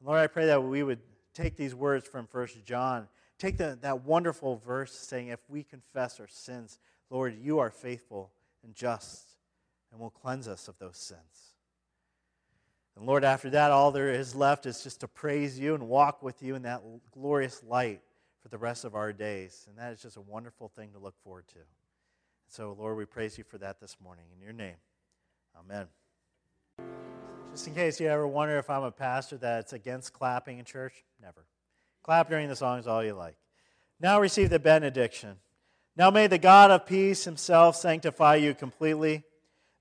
And 0.00 0.08
Lord, 0.08 0.20
I 0.20 0.26
pray 0.26 0.46
that 0.46 0.62
we 0.62 0.82
would 0.82 1.00
take 1.32 1.56
these 1.56 1.74
words 1.74 2.06
from 2.06 2.26
First 2.26 2.62
John, 2.64 3.08
take 3.38 3.56
the, 3.56 3.78
that 3.80 4.04
wonderful 4.04 4.56
verse 4.56 4.92
saying, 4.92 5.28
if 5.28 5.40
we 5.48 5.62
confess 5.62 6.20
our 6.20 6.28
sins, 6.28 6.78
Lord, 7.10 7.36
you 7.40 7.58
are 7.58 7.70
faithful 7.70 8.30
and 8.62 8.74
just 8.74 9.36
and 9.92 10.00
will 10.00 10.10
cleanse 10.10 10.48
us 10.48 10.68
of 10.68 10.78
those 10.78 10.96
sins. 10.96 11.53
And 12.96 13.06
Lord, 13.06 13.24
after 13.24 13.50
that, 13.50 13.70
all 13.70 13.90
there 13.90 14.10
is 14.10 14.34
left 14.34 14.66
is 14.66 14.82
just 14.82 15.00
to 15.00 15.08
praise 15.08 15.58
you 15.58 15.74
and 15.74 15.88
walk 15.88 16.22
with 16.22 16.42
you 16.42 16.54
in 16.54 16.62
that 16.62 16.82
glorious 17.12 17.62
light 17.66 18.00
for 18.40 18.48
the 18.48 18.58
rest 18.58 18.84
of 18.84 18.94
our 18.94 19.12
days. 19.12 19.66
And 19.68 19.78
that 19.78 19.92
is 19.92 20.02
just 20.02 20.16
a 20.16 20.20
wonderful 20.20 20.68
thing 20.68 20.92
to 20.92 20.98
look 20.98 21.14
forward 21.24 21.48
to. 21.48 21.58
So, 22.48 22.76
Lord, 22.78 22.96
we 22.96 23.04
praise 23.04 23.36
you 23.36 23.42
for 23.42 23.58
that 23.58 23.80
this 23.80 23.96
morning. 24.02 24.26
In 24.36 24.40
your 24.40 24.52
name, 24.52 24.76
amen. 25.58 25.86
Just 27.52 27.66
in 27.66 27.74
case 27.74 28.00
you 28.00 28.08
ever 28.08 28.26
wonder 28.26 28.58
if 28.58 28.70
I'm 28.70 28.82
a 28.82 28.92
pastor 28.92 29.38
that's 29.38 29.72
against 29.72 30.12
clapping 30.12 30.58
in 30.58 30.64
church, 30.64 31.04
never. 31.20 31.46
Clap 32.02 32.28
during 32.28 32.48
the 32.48 32.56
songs 32.56 32.86
all 32.86 33.02
you 33.02 33.14
like. 33.14 33.36
Now 33.98 34.20
receive 34.20 34.50
the 34.50 34.58
benediction. 34.58 35.36
Now 35.96 36.10
may 36.10 36.26
the 36.26 36.38
God 36.38 36.70
of 36.70 36.86
peace 36.86 37.24
himself 37.24 37.76
sanctify 37.76 38.36
you 38.36 38.54
completely. 38.54 39.24